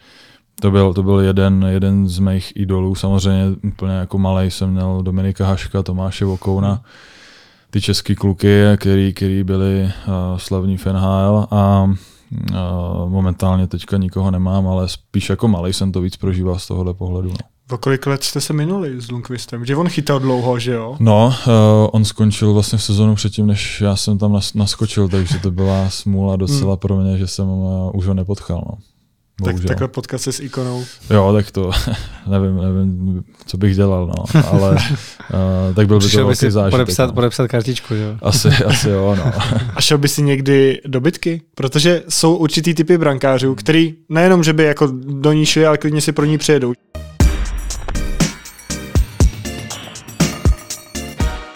[0.61, 2.95] to byl, to byl jeden, jeden z mých idolů.
[2.95, 6.83] Samozřejmě úplně jako malý jsem měl Dominika Haška, Tomáše Vokouna,
[7.71, 14.31] ty český kluky, který, který byli uh, slavní v NHL a uh, momentálně teďka nikoho
[14.31, 17.29] nemám, ale spíš jako malý jsem to víc prožíval z tohohle pohledu.
[17.29, 17.52] No.
[17.73, 19.65] O kolik let jste se minuli s Lundqvistem?
[19.65, 20.97] Že on chytal dlouho, že jo?
[21.01, 21.53] No, uh,
[21.93, 25.91] on skončil vlastně v sezonu předtím, než já jsem tam nas, naskočil, takže to byla
[25.91, 28.65] smůla docela pro mě, že jsem uh, už ho nepotkal.
[28.67, 28.79] No.
[29.45, 30.85] Tak, takhle potkat se s ikonou.
[31.11, 31.71] Jo, tak to
[32.27, 34.43] nevím, nevím, co bych dělal, no.
[34.51, 36.81] ale uh, tak byl by to by velký si zážitek.
[36.81, 37.13] podepsat, no.
[37.13, 38.17] podepsat kartičku, jo?
[38.23, 39.33] Asi, asi jo, no.
[39.75, 41.43] A šel by si někdy do bitky?
[41.55, 46.01] Protože jsou určitý typy brankářů, který nejenom, že by jako do ní šli, ale klidně
[46.01, 46.73] si pro ní přijedou.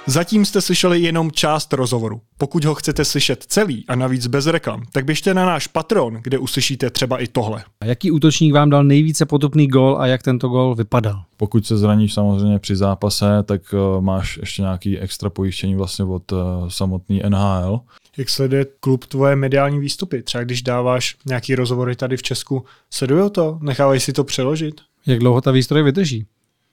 [0.09, 2.21] Zatím jste slyšeli jenom část rozhovoru.
[2.39, 6.39] Pokud ho chcete slyšet celý a navíc bez reklam, tak běžte na náš Patreon, kde
[6.39, 7.65] uslyšíte třeba i tohle.
[7.81, 11.23] A jaký útočník vám dal nejvíce potupný gol a jak tento gol vypadal?
[11.37, 16.33] Pokud se zraníš samozřejmě při zápase, tak uh, máš ještě nějaký extra pojištění vlastně od
[16.33, 16.39] uh,
[16.69, 17.81] samotný NHL.
[18.17, 20.23] Jak sleduje klub tvoje mediální výstupy?
[20.23, 23.59] Třeba když dáváš nějaký rozhovory tady v Česku, sledují to?
[23.63, 24.81] Nechávají si to přeložit?
[25.07, 26.27] Jak dlouho ta výstroj vydrží?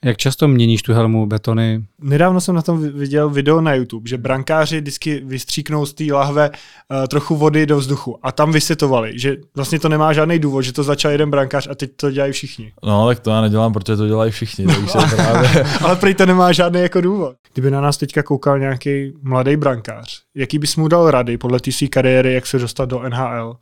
[0.03, 1.83] Jak často měníš tu helmu, betony?
[2.01, 6.03] Nedávno jsem na tom vi- viděl video na YouTube, že brankáři vždycky vystříknou z té
[6.11, 10.61] lahve uh, trochu vody do vzduchu a tam vysvětovali, že vlastně to nemá žádný důvod,
[10.61, 12.71] že to začal jeden brankář a teď to dělají všichni.
[12.83, 16.51] No, tak to já nedělám, protože to dělají všichni, takže právě Ale prý to nemá
[16.51, 17.35] žádný jako důvod.
[17.53, 21.71] Kdyby na nás teďka koukal nějaký mladý brankář, jaký bys mu dal rady podle té
[21.71, 23.55] své kariéry, jak se dostat do NHL?